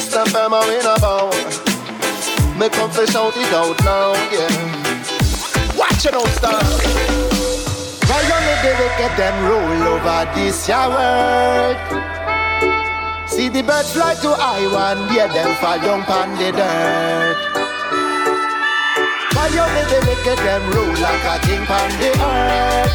[0.00, 1.30] We stand firm and we not bow.
[2.58, 5.76] Make come to shout it out now, yeah.
[5.76, 6.62] Watch it out, star.
[8.08, 11.76] Why only the wicked them rule over this your world?
[13.28, 17.36] See the birds fly to I one, yeah, them fall down on the dirt.
[19.34, 22.94] Why only the wicked them rule like a king on the earth?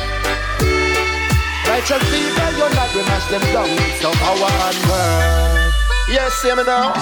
[1.69, 5.64] Righteous people, you're not we mash them down with some power and word.
[6.07, 6.93] Yes, see me now.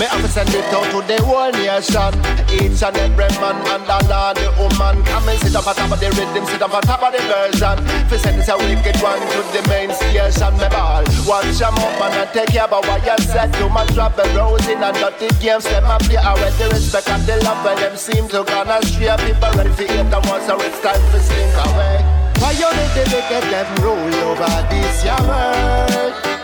[0.00, 2.12] Me have to send it out to the whole nation.
[2.48, 3.96] Each and every man and the
[4.32, 5.04] the woman.
[5.04, 7.20] Come and sit up on top of the rhythm, sit up on top of the
[7.28, 7.76] version.
[8.08, 11.04] For send this a wicked one to the main station, me ball.
[11.28, 13.52] Watch them up and I take care about what you said.
[13.52, 15.64] Too much trouble, rosing and dirty games.
[15.68, 18.80] Them a play with the respect and the love when them seem to gonna.
[18.80, 22.00] People ready for hate and once so it's time to slink away.
[22.40, 26.35] Why you need to get them roll over this your world?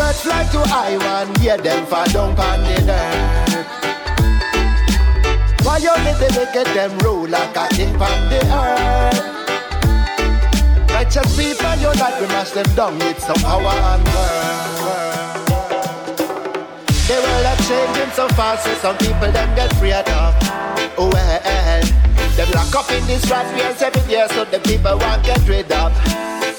[0.00, 3.64] Fly to I one, hear them fall down on the dirt.
[5.64, 9.20] Why you need to get them roll like a king on the earth?
[10.90, 15.46] Righteous people, you like we mash them down with some power and word.
[17.08, 20.34] The world are changing so fast, so some people them get afraid of.
[20.98, 21.80] Oh well,
[22.36, 25.72] them lock up in this rat race every year, so the people want get rid
[25.72, 25.92] of.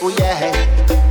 [0.01, 1.10] Oh yeah.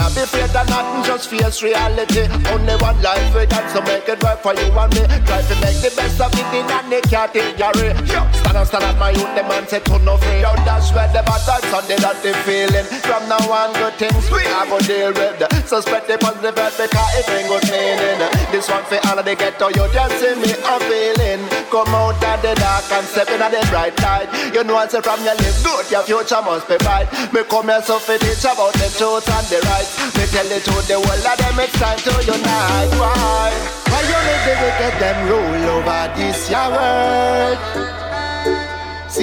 [0.00, 2.24] Not be afraid of nothing, just face reality.
[2.48, 5.04] Only one life we got, so make it work for you and me.
[5.28, 7.92] Try to make the best of it in a the category.
[8.08, 10.40] Yo, stand up, stand up, my youth, the man say to no free.
[10.42, 12.86] Yo, that's where the battle's on the dirty feeling.
[13.06, 15.38] From now on, good things we are gonna deal with.
[15.66, 18.18] So spread the positive vibe because it bring good meaning.
[18.50, 21.42] This one for all of the ghetto, you just see me, I'm feeling.
[21.70, 24.28] Come out of the dark and step in the bright light.
[24.54, 27.06] You know, I say from your live good, your future must be bright.
[27.32, 29.86] Me come here so for teach about the truth and the right.
[30.18, 32.90] Me tell the truth, the world of them it's time to unite.
[32.98, 33.54] Why?
[33.86, 38.09] Why you need to get them rule over this your world?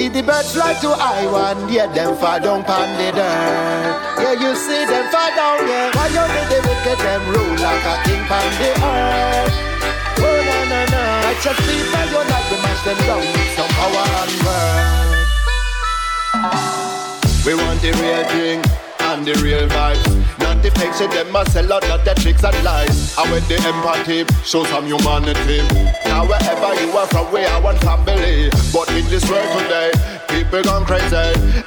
[0.08, 3.92] See the birds fly to I one, yeah, them fall down on the dirt.
[4.16, 5.92] Yeah, you see them fall down, yeah.
[5.92, 9.52] Why you need to get them rule like a king on the earth?
[10.16, 11.02] Oh, no, no, no.
[11.28, 15.28] Righteous people, you like to mash them down with some power and word.
[17.44, 18.64] We want the real thing
[19.00, 22.42] and the real vibes and the fake shit, them a sell out not the tricks
[22.44, 23.16] and lies.
[23.16, 25.62] I when the empathy, show some humanity.
[26.06, 28.50] Now wherever you are from, we are one family.
[28.72, 29.92] But in this world today,
[30.28, 31.16] people gone crazy.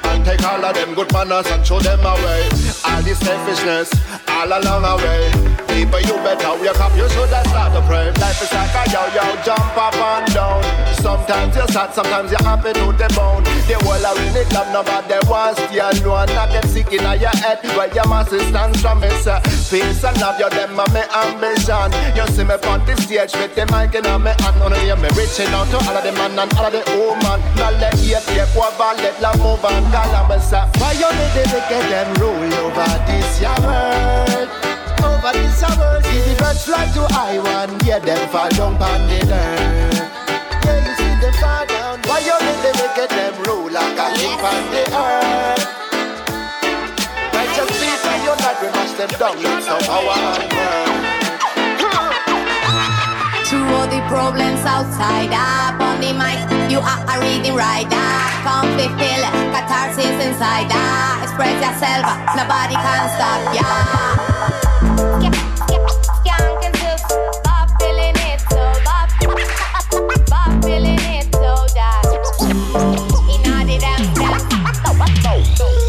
[0.04, 2.48] And take all of them good manners and show them away.
[2.84, 3.92] All this selfishness,
[4.28, 6.92] all along the way people, you better wake up.
[6.96, 8.14] You should have started praying.
[8.20, 10.62] Life is like a yo-yo, jump up and down.
[11.00, 13.42] Sometimes you're sad, sometimes you're happy to the bone.
[13.66, 16.28] The world are in the club, nobody wants you alone.
[16.36, 19.02] Not get sick in your head where your masses stand from.
[19.02, 20.86] It's a uh, peace and love, you're them my
[21.26, 21.90] ambition.
[22.14, 24.62] You see me on the stage with the mic in my hand.
[24.62, 27.40] Only hear me reaching out to all of the man and all of the woman.
[27.56, 29.82] Now let hate take over, let love move on.
[29.90, 34.71] Call them a Why you need to get them rule over this your world?
[35.22, 36.02] but it's a world.
[36.04, 40.02] See the birds fly to I one, yeah, them fall down on the earth.
[40.66, 42.02] Yeah, you see them fall down.
[42.10, 44.42] Why you let them make them roll like a yes.
[44.42, 45.64] on the earth?
[47.30, 47.70] Righteous
[48.02, 50.18] why you're not we mash them down with some power.
[53.46, 58.10] To all the problems outside, up on the mic, you are a reading writer.
[58.42, 59.22] Come to feel
[59.54, 61.22] catharsis inside, ah.
[61.22, 63.60] express yourself, nobody can stop ya.
[63.60, 64.51] Yeah.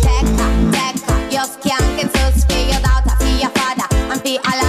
[0.01, 4.62] Tecca, tecca, io schianco in sospiro your fia fada, ampi alla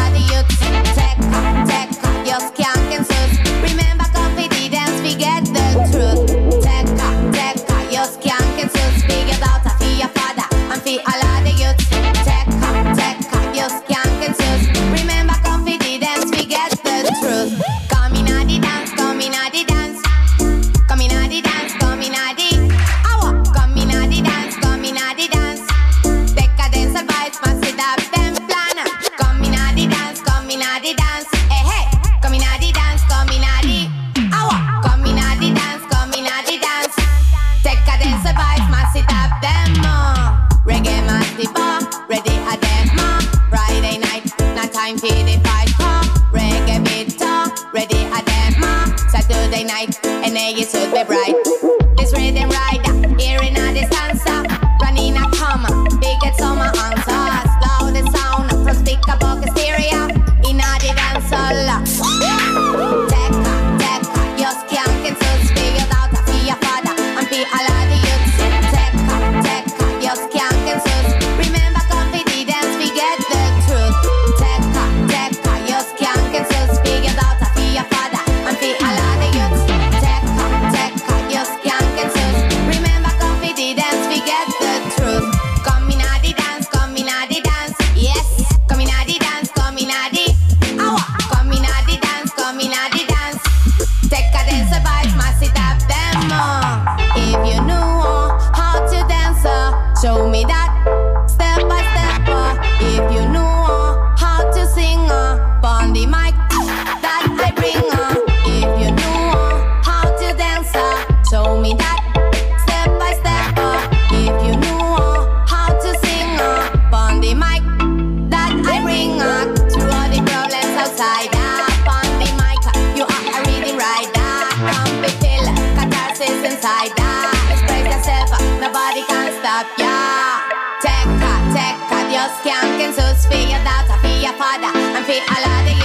[135.15, 135.84] I a la de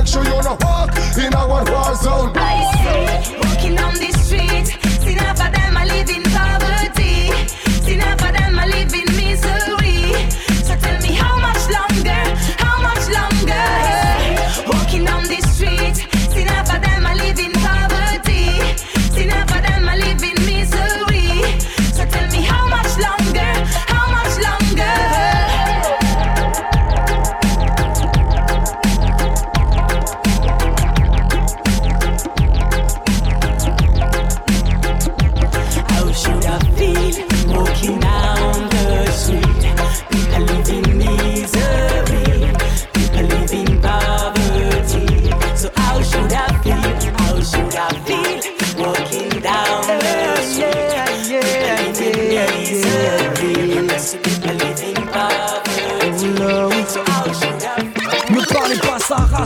[0.00, 0.49] Make sure you don't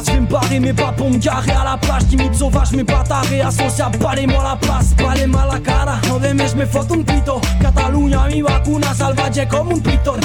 [0.07, 2.85] je vais me barrer mais pas pour me garer à la plage Timide sauvage mais
[2.85, 5.99] pas taré, associable, balez-moi la place, balez-moi la cara.
[6.09, 10.21] No de mes me foto un pito, Catalunya mi vacuna salvaje comme un piton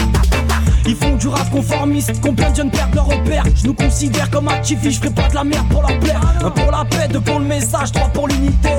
[0.85, 4.47] ils font du rap conformiste, combien de jeunes perdent leur repère Je nous considère comme
[4.47, 7.21] actifs, je ferai pas de la merde pour leur plaire Un pour la paix, deux
[7.21, 8.69] pour le message, trois pour l'unité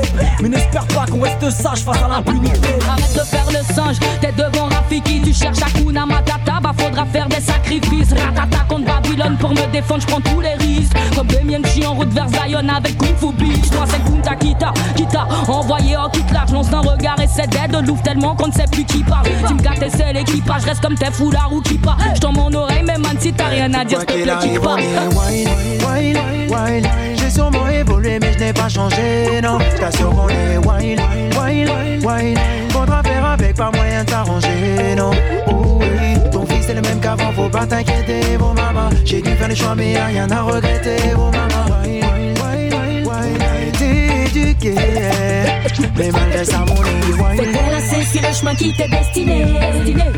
[0.42, 4.32] Mais n'espère pas qu'on reste sage face à l'impunité Arrête de faire le singe, t'es
[4.32, 8.12] devant Rafiki, tu cherches Hakuna Matata, bah faudra faire des sacrifices.
[8.12, 10.96] Ratata contre Babylone pour me défendre, je prends tous les risques.
[11.16, 13.70] Comme Damien, je suis en route vers Zion avec Kung Fu Beach.
[13.70, 17.70] Toi c'est Kunta Kita, Kita, envoyé en là, je lance d'un regard et c'est dead
[17.70, 19.26] de l'ouvre tellement qu'on ne sait plus qui parle.
[19.46, 22.14] Tu me gâtes et c'est l'équipage, reste comme tes foulards ou qui pas.
[22.14, 24.76] Je t'en mon oreille, man, si t'as rien à dire, s'il te plaît, pas.
[26.50, 26.88] Wine.
[27.16, 29.58] J'ai sûrement évolué, mais je n'ai pas changé, non.
[29.78, 31.00] T'assures qu'on est wine,
[31.38, 31.68] wine,
[32.04, 32.38] wine.
[32.70, 35.10] Faudra faire avec, pas moyen de s'arranger, non.
[35.48, 38.90] Oh oui, ton fils est le même qu'avant, faut pas t'inquiéter, vos mamas.
[39.04, 41.30] J'ai dû faire le choix, mais y'a rien à regretter, vos.
[41.30, 42.39] Wine, wine,
[43.78, 44.74] T'es éduqué,
[45.96, 47.36] mais malgré ça, mon wine.
[47.36, 49.46] délacer si le chemin qui t'est destiné.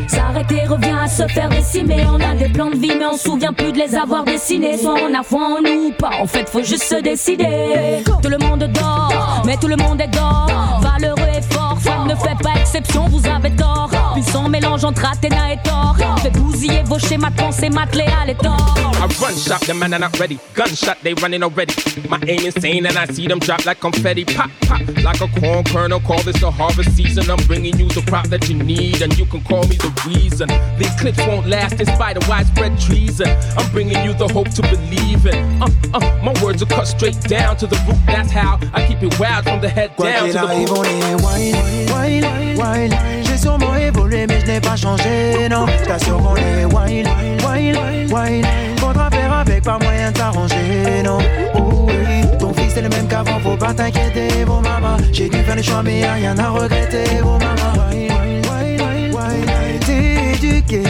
[0.07, 2.05] S'arrêter revient à se faire décimer.
[2.11, 4.77] On a des plans de vie, mais on se souvient plus de les avoir dessinés.
[4.77, 6.11] Soit on a foi en nous ou pas.
[6.21, 8.03] En fait, faut juste se décider.
[8.21, 10.81] Tout le monde dort, mais tout le monde est d'or.
[10.81, 13.89] Valeureux et fort, ne fait pas exception, vous avez tort.
[14.13, 15.95] Puissant mélange entre Athéna et Thor.
[16.21, 18.57] Fait bousiller vos schémas de pensée, et Thor.
[19.03, 20.39] I run shot, the man are not ready.
[20.53, 21.73] Gunshot, they running already.
[22.07, 24.23] My aim insane, and I see them drop like confetti.
[24.23, 25.99] Pop, pop, like a corn kernel.
[25.99, 27.29] Call this the harvest season.
[27.29, 30.47] I'm bringing you the crop that you need, and you can call me the reason.
[30.47, 33.27] The eclipse won't last in spite of widespread treason.
[33.57, 35.61] I'm bringing you the hope to believe in.
[35.61, 37.99] Uh, uh, my words are cut straight down to the root.
[38.07, 41.92] That's how I keep it wild from the head down to the arrive, root.
[41.93, 43.23] On.
[43.23, 45.65] J'ai sûrement évolué, mais je n'ai pas changé, non.
[45.85, 47.07] T'assures qu'on est wine,
[47.47, 47.77] wine,
[48.11, 48.45] wine.
[48.77, 51.17] Faudra faire avec, pas moyen de s'arranger, non.
[51.55, 54.97] Oh oui, ton fils est le même qu'avant, faut pas t'inquiéter, vos mamas.
[55.11, 57.73] J'ai dû faire le choix, mais y'a rien à regretter, vos mamas.
[57.91, 58.11] Wine,
[58.49, 59.79] wine, wine, wine.
[59.85, 60.83] T'es éduqué,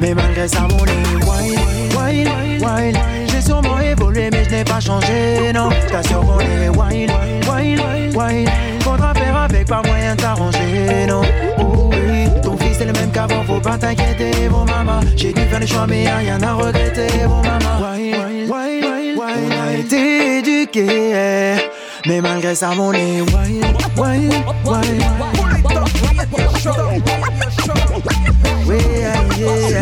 [0.00, 1.60] mais malgré ça, mon est wine,
[1.96, 2.28] wine,
[2.60, 2.98] wine.
[3.28, 5.70] J'ai sûrement évolué, mais je n'ai pas changé, non.
[5.90, 7.10] T'assures qu'on est wine,
[7.48, 7.80] wine,
[8.14, 8.48] wine.
[9.44, 11.22] Avec, pas moyen de s'arranger, non.
[11.58, 15.00] Oh oui, ton fils est le même qu'avant, faut pas t'inquiéter, vos mamas.
[15.16, 19.18] J'ai dû faire le choix, mais rien à regretter, wine, wine.
[19.20, 21.56] On a été éduqués,
[22.06, 23.22] mais malgré ça, mon est
[28.68, 29.80] yeah, yeah,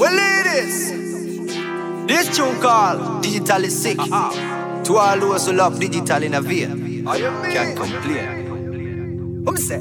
[0.00, 0.92] ladies,
[2.06, 3.98] this tune called Digital is Sick.
[3.98, 6.70] To all those who love digital in a veil,
[7.52, 9.44] can't complain.
[9.46, 9.78] Um, say.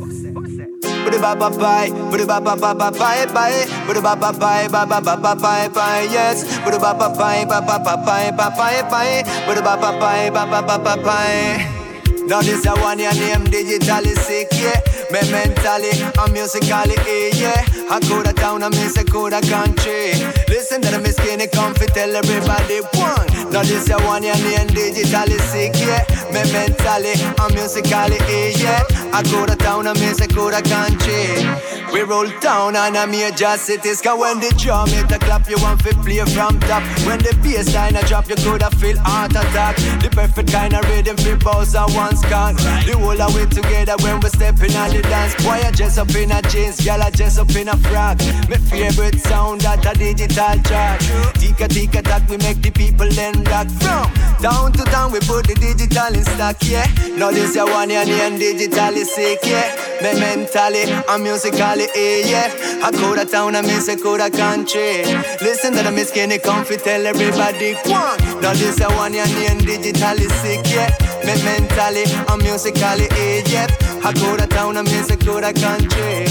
[1.02, 4.68] Bada ba ba bye, bada ba ba ba ba bye bye, bada ba ba bye
[4.70, 8.30] ba ba ba ba bye bye yes, bada ba ba bye ba ba ba bye
[8.38, 11.81] ba bye bye, bada ba ba bye ba ba ba ba bye.
[12.28, 14.80] Now this a one your name digitally sick, yeah.
[15.12, 16.96] Me mentally and musically,
[17.36, 17.66] yeah.
[17.90, 20.14] I go to town I miss a go to country.
[20.48, 23.52] Listen to the me skinny comfy, tell everybody one.
[23.52, 26.06] Now this a one your name digitally sick, yeah.
[26.32, 28.20] Me mentally and musically,
[28.56, 28.84] yeah.
[29.12, 31.82] I go to town I miss a go to country.
[31.92, 35.58] We roll down on a major cities, cause when the drum hit the clap, you
[35.60, 36.84] want to play from top.
[37.06, 39.76] When the bass line a drop, you coulda feel heart attack.
[40.00, 42.56] The perfect kind of rhythm bows and one scan.
[42.86, 45.36] The whole of we together when we stepping on the dance.
[45.44, 48.18] Boy, I dress up in a jeans, girl, I dress up in a frock.
[48.50, 51.00] My favorite sound that a digital track.
[51.36, 54.10] Tika tika tack, we make the people then rock from
[54.42, 55.12] down to town.
[55.12, 56.88] We put the digital in stock, yeah.
[57.18, 59.76] Now this your one and digitally sick, yeah.
[60.02, 62.82] Me mentally and musically, eh, yeah.
[62.84, 65.04] I go to town and miss a to country.
[65.42, 68.18] Listen to the me skinny comfy, tell everybody one.
[68.42, 71.11] Now this a one and digitally sick, yeah.
[71.26, 73.08] Me mentally and musically,
[73.52, 73.68] yeah.
[74.04, 76.26] I go to town and a go to country.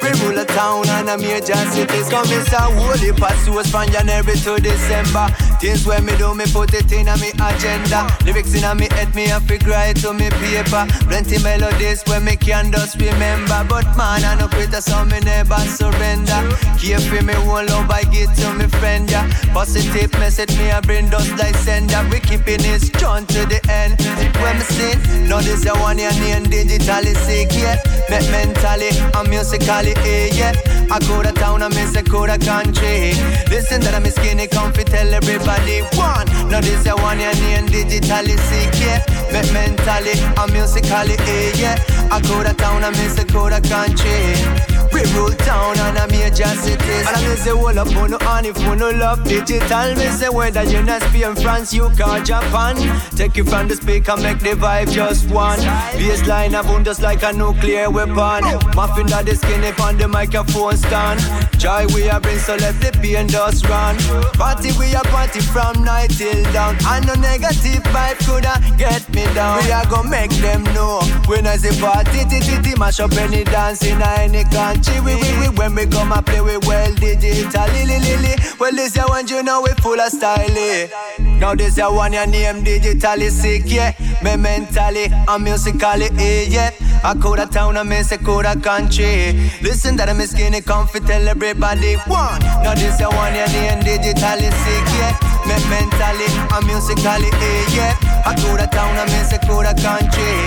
[0.00, 4.56] We rule a town and a major cities Coming some holy pursuits from January to
[4.60, 5.26] December
[5.60, 8.06] Things when me do, me put it in a me agenda.
[8.24, 10.86] Lyrics in a me head, me have to cry to me paper.
[11.10, 13.66] Plenty melodies when me can just remember.
[13.68, 16.46] But man, I no quitter so me never surrender.
[16.78, 19.26] Care for me one love I give to me friend, yeah.
[19.52, 23.98] Positive message me I bring dust like sender We keeping it strong to the end.
[24.38, 27.82] When me sing, now this a one year name digitally sick, yeah.
[28.08, 30.54] Me mentally and musically eh, yeah.
[30.90, 33.12] I go to town and miss a go to country.
[33.50, 35.47] Listen that I'm skinny comfy, tell everybody
[35.96, 36.26] one.
[36.50, 39.00] Now this a one year name digitally sick, yeah.
[39.32, 41.76] Me mentally and musically, eh, yeah.
[42.10, 44.67] I go to town and miss a go to country.
[44.92, 47.04] We rule town and a major cities.
[47.06, 49.94] Oh, and I miss the whole up on on if you no love digital.
[49.94, 52.76] Me say whether you not Spain, France, you call Japan.
[53.16, 55.58] Take you from the speaker, make the vibe just one.
[55.58, 58.44] Bassline a boom just like a nuclear weapon.
[58.74, 61.20] Muffin that the skinny on the microphone stand.
[61.58, 63.96] Joy we a bring so let the pain just run.
[64.34, 66.76] Party we a party from night till dawn.
[66.86, 69.62] And no negative vibe coulda get me down.
[69.64, 73.84] We a go make them know when I say party, titi, mash up any dance
[73.84, 74.77] in any country.
[74.86, 77.66] We, we, we, when we come and play, we well digital.
[77.72, 78.34] Lily, lily.
[78.60, 80.38] Well, this your one, you know, we full of style.
[80.50, 80.88] eh.
[81.18, 83.92] Now this your one, your name digitally sick, yeah.
[84.22, 86.70] Me mentally and musically, eh, yeah.
[87.02, 89.50] I go to town and miss a go to country.
[89.62, 92.40] Listen that I'm skinny comfy, tell everybody one.
[92.62, 95.14] Now this your one, your name digitally sick, yeah.
[95.46, 97.94] Me mentally and musically, eh, yeah.
[98.26, 100.38] I go to town and miss a go to country.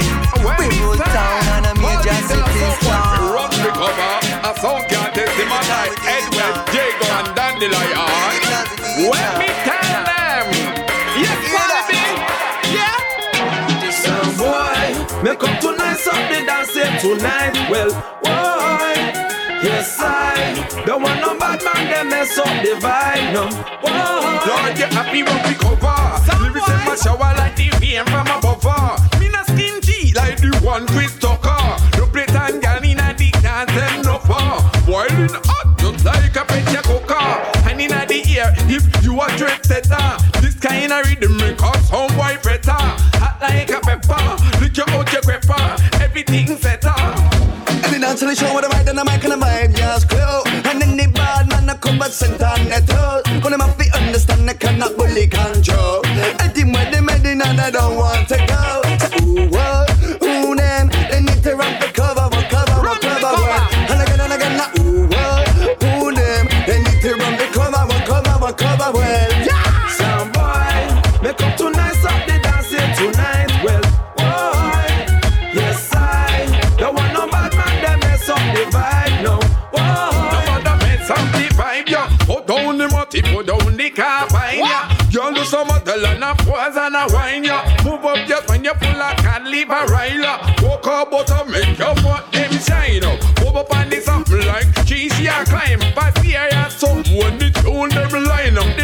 [0.43, 3.31] We rule town and a major cities town.
[3.31, 5.93] Rock the cover, a song can't test him a night.
[6.05, 8.41] Edward, Jago, and Dandelion.
[9.09, 10.45] When me tell them,
[11.17, 11.39] yes,
[11.87, 12.03] baby,
[12.73, 12.97] yeah.
[13.91, 17.69] Some boy, make up tonight, Sunday dancing tonight.
[17.69, 17.91] Well,
[18.21, 18.93] why?
[19.63, 23.45] Yes, I don't want no bad man, they mess up the vibe, no.
[23.81, 24.41] Why?
[24.47, 26.01] Lord, you happy when we cover.
[26.41, 29.19] Lyrics in my shower like the vein from above.
[29.19, 31.40] Me not stingy like the one Chris Tucker.
[35.21, 37.13] Boiling hot, just like a pressure cooker.
[37.69, 41.89] And in the ear, if you a dread setter, this kind of rhythm make us
[41.89, 42.81] some boy better.
[43.21, 44.17] Hot like a pepper,
[44.57, 45.61] lick your out your gripper,
[46.01, 46.97] everything setter.
[46.97, 49.75] And the dance on the show with the mic and the mic and the vibe
[49.75, 50.41] just glow.
[50.65, 53.21] And then the bad man a back center and told.
[53.43, 56.01] When them have to understand they cannot bully control.
[56.41, 58.60] I think when they made it and they don't want to go.
[85.91, 87.83] Some model and a pose and a wine, yeah.
[87.83, 90.39] Move up just when you full of can leave a riler.
[90.61, 93.19] Walk up, butter, make your butt them shine up.
[93.41, 95.79] Move up on this something like cheese, yeah, climb.
[95.95, 98.80] But here, yeah, something when the tune them line up.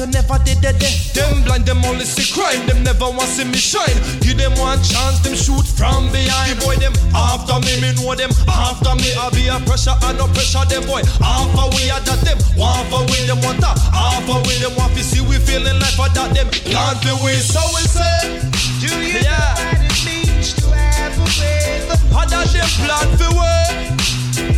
[0.00, 1.12] you never did the death.
[1.12, 4.00] Them blind, them only see crime, them never want see me shine.
[4.24, 6.56] Give them one chance, them shoot from behind.
[6.56, 9.12] The boy, them after me, me know them after me.
[9.12, 11.04] I be a pressure I no pressure, them boy.
[11.20, 13.76] Half a way I that them, one for way them want that.
[13.92, 16.48] Half a way them want to see we feeling life for that them.
[16.48, 18.40] Can't be way, so we say.
[18.80, 19.36] Do you yeah.
[19.36, 21.84] know what it means to have a way?
[22.08, 23.68] How that them plan for work?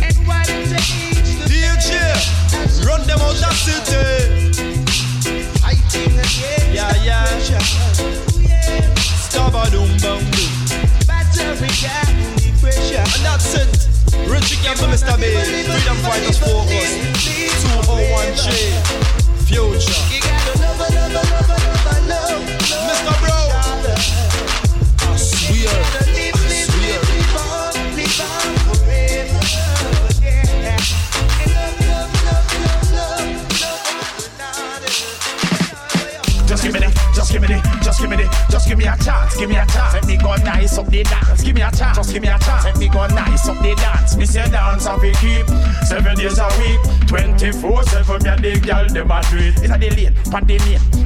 [0.07, 1.91] And what it takes to DJ,
[2.87, 4.72] run them out that city.
[5.93, 7.25] Yeah, yeah.
[9.29, 9.69] Stubborn,
[10.01, 10.25] bound.
[11.05, 12.01] Battery, yeah,
[12.59, 12.97] pressure.
[12.97, 13.69] And that's it.
[14.27, 15.15] Richie Campbell, Mr.
[15.17, 15.29] B.
[15.45, 16.97] Freedom Fighters Focus.
[17.85, 18.47] 201J.
[19.45, 19.93] Future.
[22.89, 23.13] Mr.
[23.21, 23.37] Bro.
[25.01, 26.02] I swear.
[38.73, 39.93] give me a chance, give me a chance.
[39.93, 42.39] Let me go nice up the dance, give me a chance, just give me a
[42.39, 42.65] chance.
[42.65, 44.17] Let me go nice up the dance.
[44.17, 45.47] Me say dance I we keep
[45.85, 48.23] seven days a week, 24 7.
[48.23, 49.61] Me and the girl dem a do it.
[49.61, 50.57] It's a the lane, pan the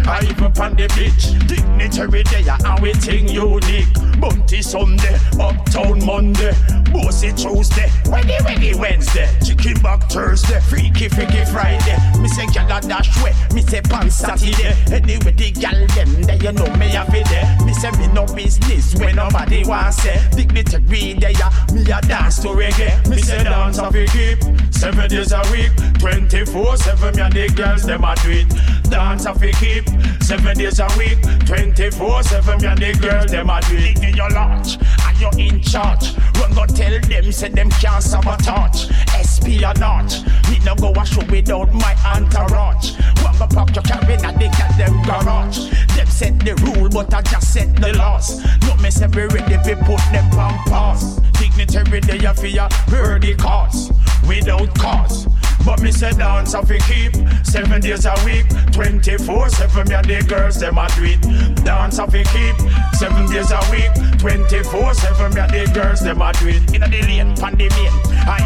[0.08, 1.36] I even pan the beach.
[1.48, 3.88] Dignitary day, and we thing unique.
[4.20, 6.54] Bunty Sunday, Uptown Monday,
[6.92, 11.98] Bossy Tuesday, Weddy Weddy Wednesday, Chicken Back Thursday, Freaky Freaky Friday.
[12.20, 14.74] Me say gyal a dash way, me say pants Saturday.
[14.92, 17.57] Anyway the gyal dem, they you know me a be there.
[17.66, 20.22] Me say me no business when nobody wants say.
[20.36, 23.08] Dignity read there, me a dance to reggae.
[23.10, 24.40] Me say dance off a keep.
[24.72, 28.50] Seven days a week, 24 7 me and the girls them a do it.
[28.90, 29.86] Dance off a keep.
[30.22, 33.98] Seven days a week, 24 7 me and the girls them a do it.
[33.98, 36.16] Live in your lodge and you're in charge.
[36.40, 38.90] Run go tell them say them can't sabotage.
[39.16, 40.24] Espionage.
[40.50, 42.94] Me no go a show without my entourage.
[43.24, 45.70] When go pop your cabin I the get them garage.
[45.96, 48.44] Them set the rule, but I just set the laws.
[48.66, 49.58] No me say be ready
[49.88, 51.20] put them on pause.
[51.40, 53.92] Dignitary day a a birdie cause.
[54.28, 55.28] Without cause.
[55.68, 57.12] But me say dance a fi keep
[57.44, 59.90] seven days a week, 24 seven.
[59.90, 61.22] Me and the girls them a do it.
[61.66, 62.56] Dance a fi keep
[62.96, 65.34] seven days a week, 24 seven.
[65.34, 66.74] Me and the girls them a do it.
[66.74, 67.92] Inna the lane, pan the main,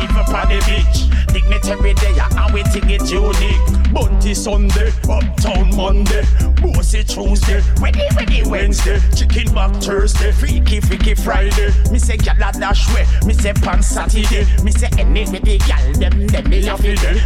[0.02, 1.11] even pan the beach.
[1.31, 3.93] Dignitary day and we think it unique.
[3.93, 6.23] Bunty Sunday, Uptown Monday,
[6.61, 11.72] Bossy Tuesday, Ready Ready Wednesday, Chicken back Thursday, Freaky Freaky Friday.
[11.91, 15.57] Me say gyal a dash way, me say pan Saturday, me say any with the
[15.60, 16.84] gyal them them me love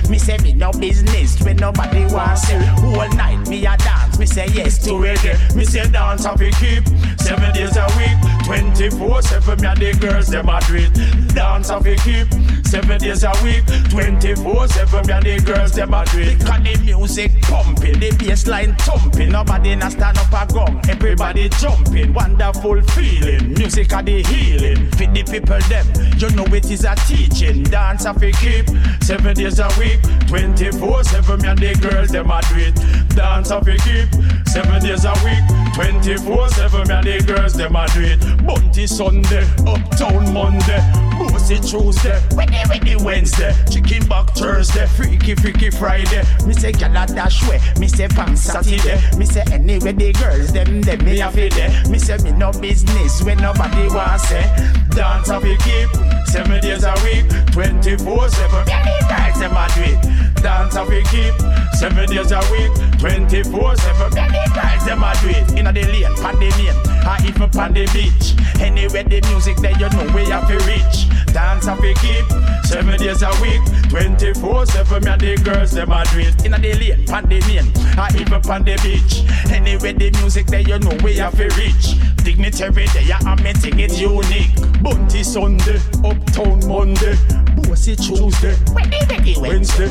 [0.10, 2.62] Me say me no business when nobody wants it.
[2.80, 5.56] Whole night me a dance, me say yes to reggae.
[5.56, 6.84] Me say dance up keep
[7.20, 9.62] seven days a week, 24 seven.
[9.62, 11.34] Me and the girls them a do it.
[11.34, 12.28] Dance up keep
[12.66, 15.08] seven days a week, 24 seven.
[15.08, 16.40] Me and the girls them a do it.
[16.40, 19.30] Because the music pumping, the bass line thumping.
[19.30, 22.14] Nobody na stand up a gong, everybody jumping.
[22.14, 24.92] Wonderful feeling, music a the healing.
[24.92, 25.88] Fit the people them,
[26.18, 27.64] you know it is a teaching.
[27.64, 28.68] Dance up keep
[29.02, 31.42] seven days a week, 24 7.
[31.42, 32.76] Me and the girls, them a do it.
[33.16, 34.10] Dance off a keep,
[34.48, 35.44] seven days a week,
[35.76, 36.88] 24 7.
[36.88, 38.20] Me and the girls, them a do it.
[38.46, 40.82] Bunty Sunday, Uptown Monday,
[41.18, 46.24] Bossy Tuesday, Wednesday, Wednesday, Wednesday, Chicken back Thursday, Freaky Freaky Friday.
[46.46, 49.00] Me say gyal a dash way, me say pan Saturday.
[49.18, 51.72] Me say anyway the girls, them them me a fit there.
[51.90, 54.44] Me say me no business when nobody want say.
[54.92, 55.90] Dance off a keep,
[56.28, 58.66] seven days a week, 24 7.
[58.66, 60.26] Me and the girls, them a do it.
[60.42, 61.34] Dance a keep,
[61.74, 64.14] seven days a week, 24 7.
[64.14, 65.58] Me and girls, them a do it.
[65.58, 68.36] Inna the lane, pan the main, or even pan beach.
[68.62, 71.10] Anyway the music there, you know we have to reach.
[71.34, 72.26] Dance a keep,
[72.66, 75.04] seven days a week, 24 7.
[75.04, 76.46] Me and the girls, them a do it.
[76.46, 77.68] Inna the lane, pan the main,
[77.98, 79.26] or even pan beach.
[79.52, 81.98] Anyway the music there, you know we have to reach.
[82.24, 84.54] Dignitary there, I'm making it unique.
[84.82, 87.18] Bunty Sunday, Uptown Monday,
[87.56, 89.90] Bossy Tuesday, Wednesday, Wednesday.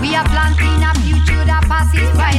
[0.00, 2.32] We are planting a future that passes by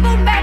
[0.00, 0.41] life is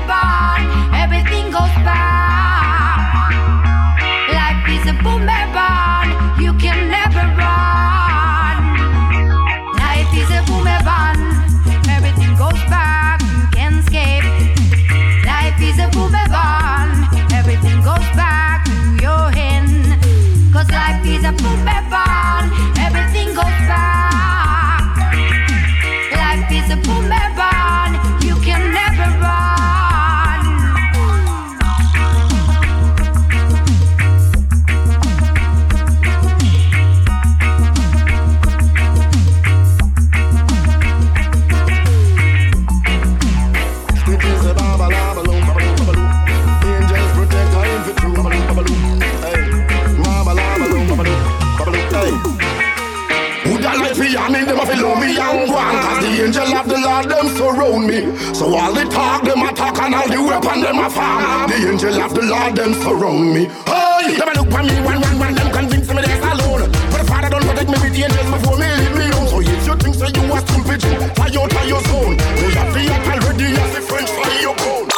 [57.49, 57.99] surround me.
[58.33, 61.49] So all the talk them attack and all the weapon them a farm.
[61.49, 63.45] The angel of the Lord them surround me.
[63.65, 66.69] Hey, a look for me one one one them convince me there's alone.
[66.91, 69.27] But the Father don't protect me with the angels before me leave me home.
[69.27, 70.81] So if you think say you a stupid,
[71.17, 72.15] fly out of your zone.
[72.37, 74.89] You have the act already as the French fire your bone.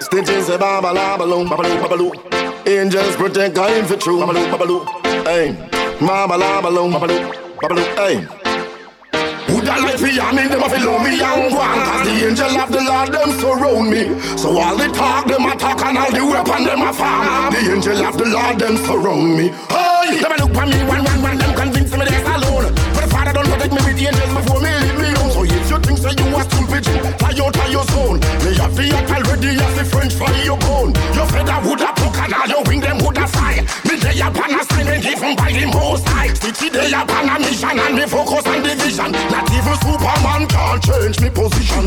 [0.00, 2.12] Stitches say babala baloo, babaloo, babaloo.
[2.66, 4.80] Angels protect I'm for true, babaloo, babaloo.
[5.26, 5.54] Hey,
[5.98, 7.20] babala baloo, babaloo,
[7.62, 7.86] babaloo.
[7.96, 8.39] Hey.
[9.54, 11.80] Would I like me, I mean them if love me and one.
[11.86, 14.02] Cause the angel of the Lord them surround me.
[14.38, 17.98] So all the talk them attack and all the weapon them a farm The angel
[18.04, 19.48] of the Lord them surround me.
[19.70, 22.72] Hey, them look for me one one one them convince me there's alone.
[22.94, 25.42] But the Father don't protect me with the angels before me leave me alone So
[25.44, 26.42] if you think say you a
[26.82, 28.18] stupid fly out of your zone.
[28.44, 30.92] Me the act already as the French fire your bone.
[31.14, 33.60] Your feather would have broke and all your wing them would have fly.
[33.84, 36.32] Me day upon a assignment given by the most high.
[36.34, 39.12] City day upon a mission and me focus on the vision.
[39.32, 41.84] Not even Superman can't change me position.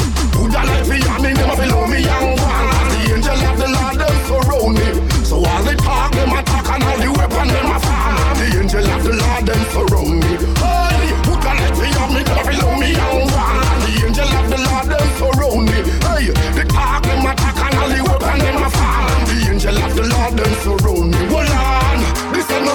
[0.54, 3.68] I like me, I mean them a below me and one The angel of the
[3.74, 4.90] Lord them surround me.
[5.26, 8.34] So all the talk them attack and all the weapon them a fire.
[8.38, 10.23] The angel of the Lord them surround me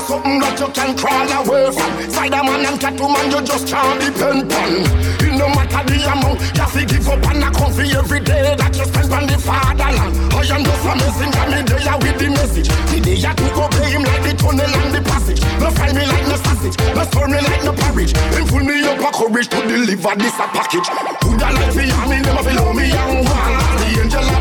[0.09, 1.93] something that you can crawl away from.
[2.09, 4.72] Spider-Man and Catwoman you just can't depend on.
[5.20, 8.56] It no matter the amount You have to give up and a comfy every day
[8.56, 10.16] That you spend on the fatherland.
[10.32, 12.68] I am just a me there with the message.
[12.72, 15.44] The I took obey him like the tunnel and the passage.
[15.60, 18.16] No find me like no sausage No store me like no porridge.
[18.32, 20.89] Then pull me up a courage to deliver this a package.
[21.28, 23.52] Would I like me I mean a below me and one.
[23.76, 24.38] The angel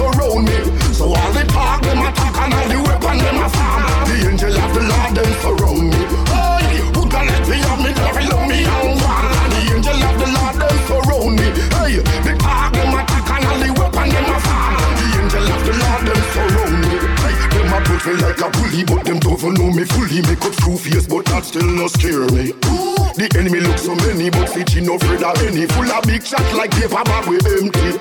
[0.00, 0.58] surround me.
[0.96, 4.56] So all the talk them attack and all the weapon them a farm The angel
[4.56, 6.00] of the Lord them surround me.
[6.32, 9.28] Hey, would I like me I mean them a me and one.
[9.52, 11.48] The angel of the Lord them surround me.
[11.76, 11.94] Hey,
[12.24, 15.74] the talk them attack and all the weapon them a farm The angel of the
[15.82, 16.92] Lord them surround me.
[17.20, 20.20] Hey, them a put me like a bully But them don't know me fully.
[20.22, 24.30] Make up true face but that still no scare me The enemy look so many
[24.30, 25.66] but city no of any.
[25.66, 27.98] Full of big shots like paper bag we empty.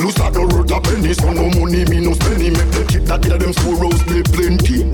[0.00, 3.04] Loose at the road a penny So no money me no spending Make them keep
[3.04, 4.88] that there them squirrels play plenty.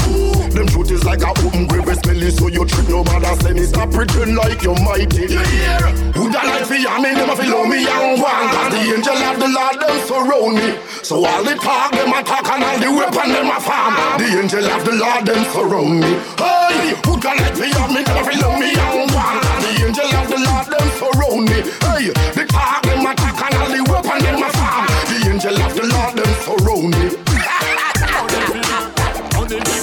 [0.51, 3.31] Them truth is like a open grave smelly So you trick no matter.
[3.39, 5.31] Say me Stop pretend like you're mighty.
[5.31, 5.79] You hear?
[6.19, 8.51] Who that like for me Them a feel me and one.
[8.51, 10.69] Cause the angel of the Lord them surround me.
[11.07, 13.95] So all the talk them talk and all the weapon them a farm.
[14.19, 16.11] The angel of the Lord them surround me.
[16.35, 19.39] Hey, who that like for me Them a feel me and one.
[19.39, 23.55] Cause the angel of the Lord them surround me Hey, the talk them attack and
[23.63, 27.07] all the weapon them a farm The angel of the Lord them surround me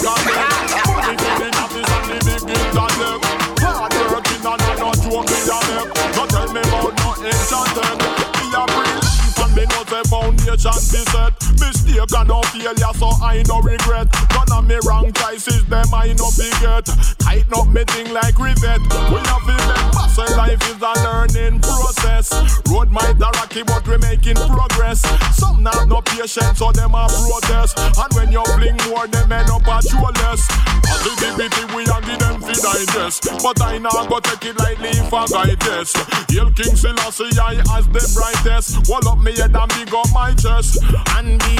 [0.03, 0.10] No
[7.26, 7.80] ancient a
[9.41, 9.64] and me
[10.07, 14.07] foundation be set Mistake and no failure so I no regret.
[14.53, 16.85] Of me wrong choices them I no forget.
[17.18, 22.30] Tighten up me thing like rivet We have remember say life is a learning process.
[22.69, 25.02] Road might a rocky but we making progress.
[25.34, 27.80] Some have no patience so them a protest.
[27.80, 30.45] And when you fling more them end up a show less
[30.85, 33.26] Positivity we a give them fi digest.
[33.41, 35.98] But I not go take it lightly if I guide this
[36.30, 38.88] Hail King Selassie I as the brightest.
[38.88, 40.77] Wall up me head and big up my chest.
[41.18, 41.52] And be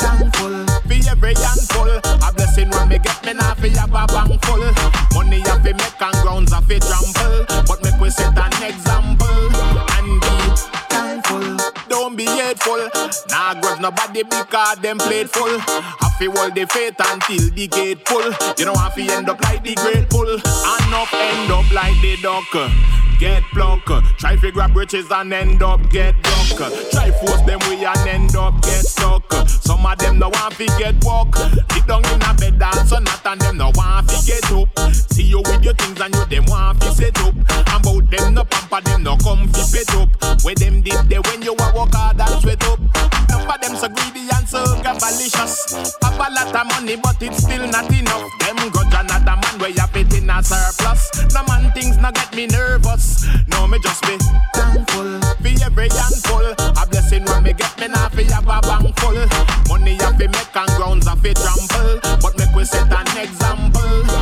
[0.00, 0.66] thankful.
[0.66, 1.88] For every handful.
[1.88, 4.64] A blessing when me get me now fi have a bank full
[5.14, 7.46] Money a fi make and grounds a fi trample.
[7.66, 9.50] But make we set an example.
[9.96, 10.28] And be
[10.88, 11.56] thankful.
[11.88, 12.88] Don't be hateful.
[13.30, 15.60] Nah grudge nobody because them played full
[16.24, 19.74] to hold the faith until the gate full You know to end up like the
[19.74, 20.30] great bull.
[20.30, 23.84] And not end up like the duck Get pluck,
[24.18, 26.72] try to grab riches and end up get duck.
[26.90, 29.32] Try force them way and end up get stuck.
[29.48, 31.36] Some of them no want to get walk.
[31.36, 34.68] Sit down in a bed and so not and them no want to get up.
[34.92, 37.34] See you with your things and you them want to set up.
[37.34, 40.42] And bout them no pamper them no come fi pet up.
[40.42, 42.80] Where them did they when you a work hard and sweat up.
[43.44, 46.00] Of them so greedy and so gabalicious.
[46.00, 48.24] Pop a lot of money but it's still not enough.
[48.40, 49.13] Them grudge another
[50.38, 51.10] a surplus.
[51.34, 53.26] No man things no get me nervous.
[53.46, 54.16] No, me just be
[54.54, 56.46] thankful for every handful.
[56.58, 59.18] A blessing when me get me now fi have a bank full.
[59.68, 62.00] Money a fi make and grounds a fi trample.
[62.22, 64.13] But make we set an example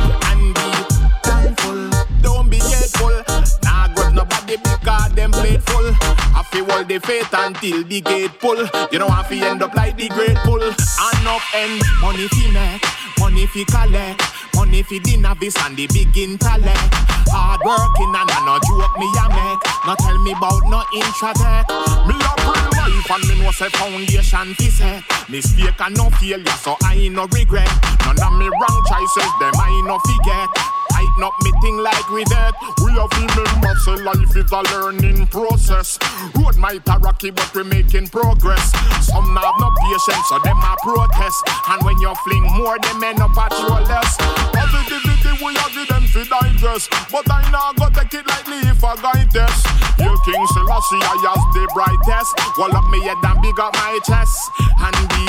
[5.65, 5.89] full.
[6.35, 8.57] I hold hold the faith until the gate pull.
[8.91, 10.61] You don't have to end up like the great pull.
[10.61, 12.83] And up end, money fi make,
[13.19, 14.21] money fi collect,
[14.55, 16.93] money fi dinner this and the big intellect.
[17.33, 19.61] Hard working and I no joke me a make.
[19.85, 21.65] No tell me about no intratech.
[22.05, 25.03] Me a real life and me know say foundation fi set.
[25.29, 27.69] Mistake and no failure, so I no regret.
[28.05, 30.82] None of me wrong choices, them I no forget.
[31.03, 32.55] Tighten up me thing like with it.
[32.83, 35.99] We have remember say life is a learning process.
[36.35, 38.71] Road might a rocky, but we making progress.
[39.05, 41.43] Some have no patience, so them a protest.
[41.69, 44.82] And when you fling more, them end up at your less.
[44.93, 48.83] Positivity we have the them fi digest, but I now go take it lightly if
[48.83, 49.65] I guide test.
[49.97, 52.37] Hail King Selassie, I as the brightest.
[52.59, 55.25] Wall up me head and big up my chest, and be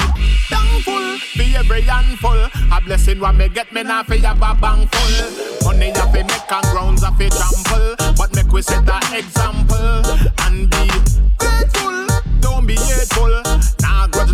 [0.52, 2.36] thankful for every handful.
[2.76, 5.64] A blessing when me get me now for your bang full.
[5.64, 10.04] Money have to make and grounds have to trample, but make we set that example
[10.44, 10.90] and be
[11.38, 12.06] grateful.
[12.40, 13.83] Don't be hateful.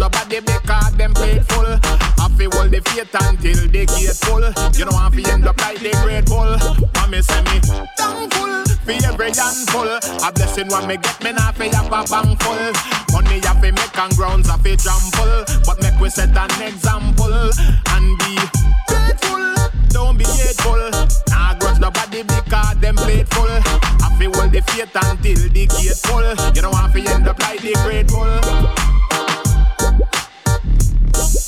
[0.01, 1.77] Nobody because them faithful.
[2.17, 4.41] Have to hold the faith until the gate full.
[4.73, 6.57] You don't have to end up like the grateful.
[6.97, 7.61] Mommy say me
[8.01, 9.93] thankful for every handful.
[10.25, 12.73] A blessing when me get me now for have a bang full.
[13.13, 17.53] Money have to make and grounds have to trample, but make we set an example
[17.93, 18.41] and be
[18.89, 19.53] grateful.
[19.93, 20.81] Don't be hateful.
[21.29, 23.53] Nah, grudge nobody because them playful.
[24.01, 26.25] Have to hold the faith until the gate full.
[26.57, 29.00] You don't have to end up like the grateful.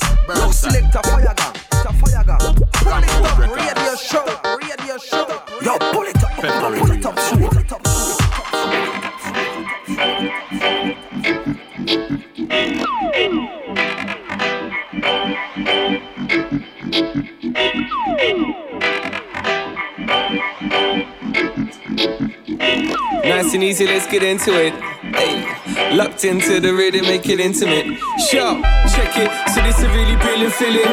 [0.01, 2.39] Yo, select a fire gun, a fire gun.
[2.71, 4.25] Pull it up, radio show,
[4.57, 5.27] radio show.
[5.61, 7.37] Yo, pull it up, pull it up, show.
[7.37, 7.81] Pull it up,
[22.59, 24.73] Nice and easy, let's get into it.
[25.15, 27.85] Hey, locked into the rhythm, make it intimate.
[28.29, 28.61] Sure,
[28.93, 29.29] check it.
[29.53, 30.85] So this a really brilliant feeling.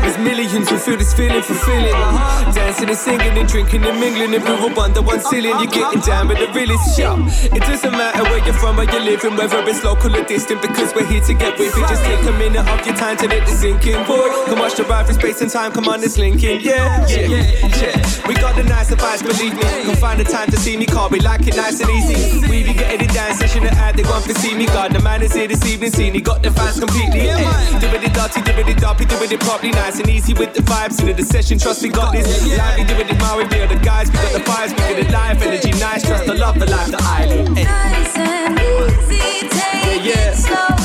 [0.00, 1.92] There's millions who feel this feeling fulfilling.
[1.92, 2.52] Uh-huh.
[2.52, 4.46] Dancing and singing and drinking and mingling and
[4.78, 5.52] under one ceiling.
[5.60, 6.96] You're getting down with the realest.
[6.96, 7.18] Sure,
[7.54, 10.94] it doesn't matter where you're from or you're living, whether it's local or distant, because
[10.94, 11.88] we're here to get with it.
[11.88, 14.28] Just take a minute of your time to let it sink in, boy.
[14.46, 15.72] Come watch the ride for space and time.
[15.72, 16.60] Come on, it's linking.
[16.60, 18.28] Yeah, yeah, yeah, yeah.
[18.28, 19.62] We got the nice advice, believe me.
[19.84, 22.40] Come find the time to see me, call we like it nice and easy.
[22.48, 24.66] We be getting it down, session at ad, they want to see me.
[24.66, 27.26] God, the man is here this evening, seen he got the fans completely.
[27.26, 30.62] Yeah, doing it dirty, doing it dirty, doing it properly, nice and easy with the
[30.62, 31.00] vibes.
[31.00, 32.26] Into the session, trust we got this.
[32.56, 35.12] Lively, doing it Maui, we are the guys, we got the vibes, we got the
[35.12, 37.54] live energy, nice, trust the love, the life, the island.
[37.54, 40.30] Nice and easy, take Yeah, yeah.
[40.30, 40.79] it slowly,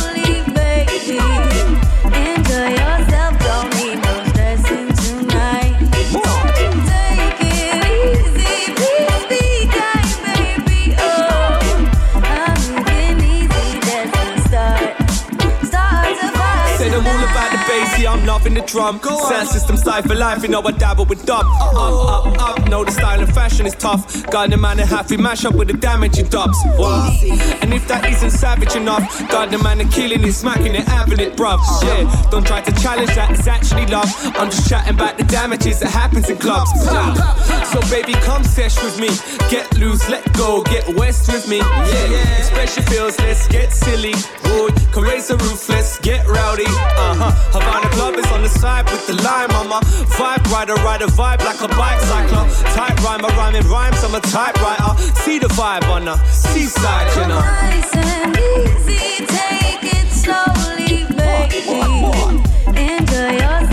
[18.56, 18.99] the drum.
[19.02, 21.45] Sound system style for life, you know I dabble with dub.
[21.45, 24.26] Up, up, up, know the style and fashion is tough.
[24.32, 26.57] Got the man half, we mash up with the damaging dubs.
[26.77, 27.14] What?
[27.61, 31.19] And if that isn't savage enough, got the man and killing it, smacking it, having
[31.19, 31.60] it, bruv.
[31.84, 34.10] Yeah, don't try to challenge that, it's actually love.
[34.36, 36.72] I'm just chatting about the damages that happens in clubs.
[37.72, 39.10] So baby, come sesh with me.
[39.49, 41.57] Get loose, let go, get west with me.
[41.57, 44.14] Yeah, express your feels, let's get silly.
[44.44, 46.65] Boy, can raise the roof, let's get rowdy.
[46.65, 47.32] Uh huh.
[47.52, 49.50] Havana Club is on the side with the lime.
[50.18, 52.46] Vibe rider, ride a vibe like a bike cycler.
[52.78, 54.92] Type rhymes, I'm a typewriter.
[55.24, 57.40] See the vibe on the seaside, you know.
[57.40, 61.80] Nice and easy, take it slowly, baby.
[62.68, 63.65] Enjoy yourself,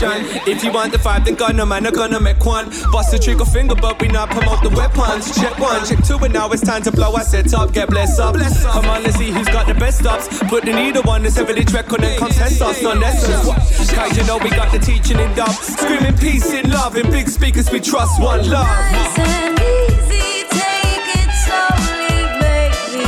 [0.00, 0.50] party.
[0.50, 2.70] If you want the vibe, then gonna man, are gonna make one.
[2.92, 5.34] Bust the trigger finger, but we not promote the weapons.
[5.34, 7.72] Check one, check two, and now it's time to blow our set up.
[7.72, 8.36] Get blessed up.
[8.36, 10.28] Come on, let's see who's got the best stops.
[10.48, 13.92] Put the needle on this heavily track on and contest us on essence.
[13.92, 15.50] Cause you know we got the teaching in dub.
[15.50, 16.96] Screaming peace and love.
[16.96, 18.66] In big speakers, we trust one love.
[18.66, 23.06] Nice and easy, take it slowly, baby.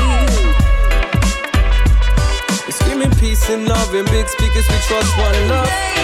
[2.72, 3.94] Screaming peace and love.
[3.94, 5.97] In big speakers, we trust one love.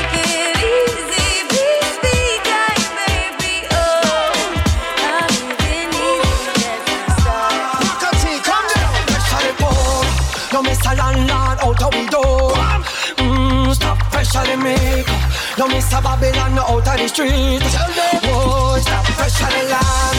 [10.84, 12.52] No a landlord out of we door.
[13.16, 15.04] Mm, stop pressuring me.
[15.56, 17.64] No miss a Babylon out of the street.
[18.20, 20.18] Boy, stop pressure the land.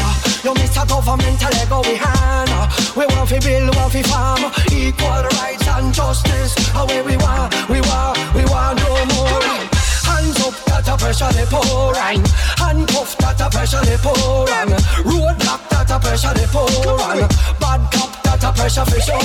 [0.56, 2.50] Miss a governmental ego we hand.
[2.98, 4.52] We want to build, want to farm.
[4.72, 6.56] Equal rights and justice.
[6.74, 9.42] Away we want, we want, we want no more.
[10.10, 12.26] Hands up, that a pressure they pour on.
[12.58, 14.70] Handcuff, that a pressure they pour on.
[15.06, 16.70] Roadblock, that a pressure they pour
[17.06, 17.28] on.
[17.60, 18.15] Bad cop,
[18.46, 19.18] a pressure for sure.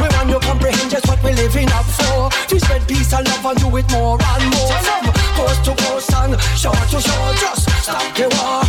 [0.00, 2.30] We want you comprehend just what we're living up for.
[2.48, 4.72] To spread peace and love and do it more and more.
[4.86, 5.04] From
[5.36, 8.64] coast to coast and shore to shore, just stop the war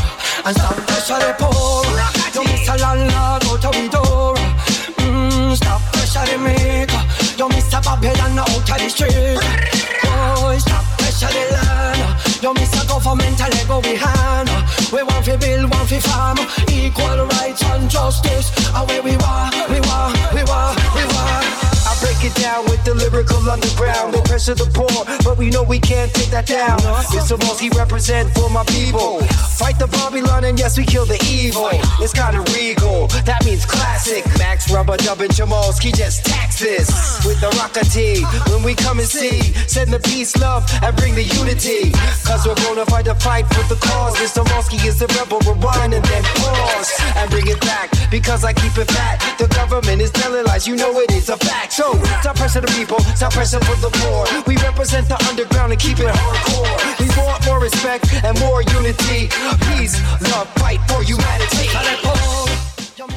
[0.46, 1.88] and stop pressure they pour.
[2.36, 4.36] You miss a landlord out of the door.
[5.00, 6.94] Mm, stop pressure they make.
[7.40, 9.40] You miss a Babylon out of the street.
[10.06, 11.93] Oh, stop pressure they land.
[12.44, 14.50] You miss a governmental ego we hand.
[14.92, 16.38] We want to build, want to farm.
[16.70, 18.52] Equal rights and justice.
[18.76, 20.13] Away want, we want, we want.
[22.24, 24.14] It down with the lyrical underground.
[24.14, 26.80] They pressure the poor, but we know we can't take that down.
[27.12, 27.38] Mr.
[27.38, 29.20] Moss, he represent for my people.
[29.60, 31.68] Fight the Babylon, and yes, we kill the evil.
[32.00, 34.24] It's kinda regal, that means classic.
[34.38, 36.88] Max Rubber dubbing Jamalski, just tax this
[37.26, 38.24] with the rocker T.
[38.48, 41.92] When we come and see, send the peace, love, and bring the unity.
[42.24, 44.16] Cause we're gonna fight the fight for the cause.
[44.16, 44.48] Mr.
[44.48, 47.92] Mosky is the rebel, rewind and then pause and bring it back.
[48.10, 49.20] Because I keep it fat.
[49.38, 51.74] The government is telling lies, you know it is a fact.
[51.74, 51.92] So
[52.22, 54.44] stop the people, stop for the.
[54.48, 57.00] We represent the underground and keep it hardcore.
[57.00, 59.30] We want more respect and more unity.
[59.72, 60.00] Peace,
[60.32, 61.70] love, fight for humanity.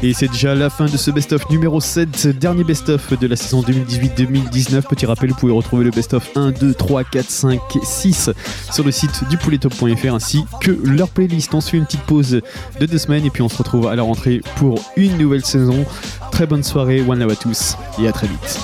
[0.03, 3.63] Et c'est déjà la fin de ce best-of numéro 7, dernier best-of de la saison
[3.63, 4.83] 2018-2019.
[4.83, 8.31] Petit rappel, vous pouvez retrouver le best-of 1, 2, 3, 4, 5, 6
[8.71, 11.55] sur le site du pouletop.fr ainsi que leur playlist.
[11.55, 12.41] On se fait une petite pause
[12.81, 15.85] de deux semaines et puis on se retrouve à la rentrée pour une nouvelle saison.
[16.31, 18.61] Très bonne soirée, one love à tous et à très vite.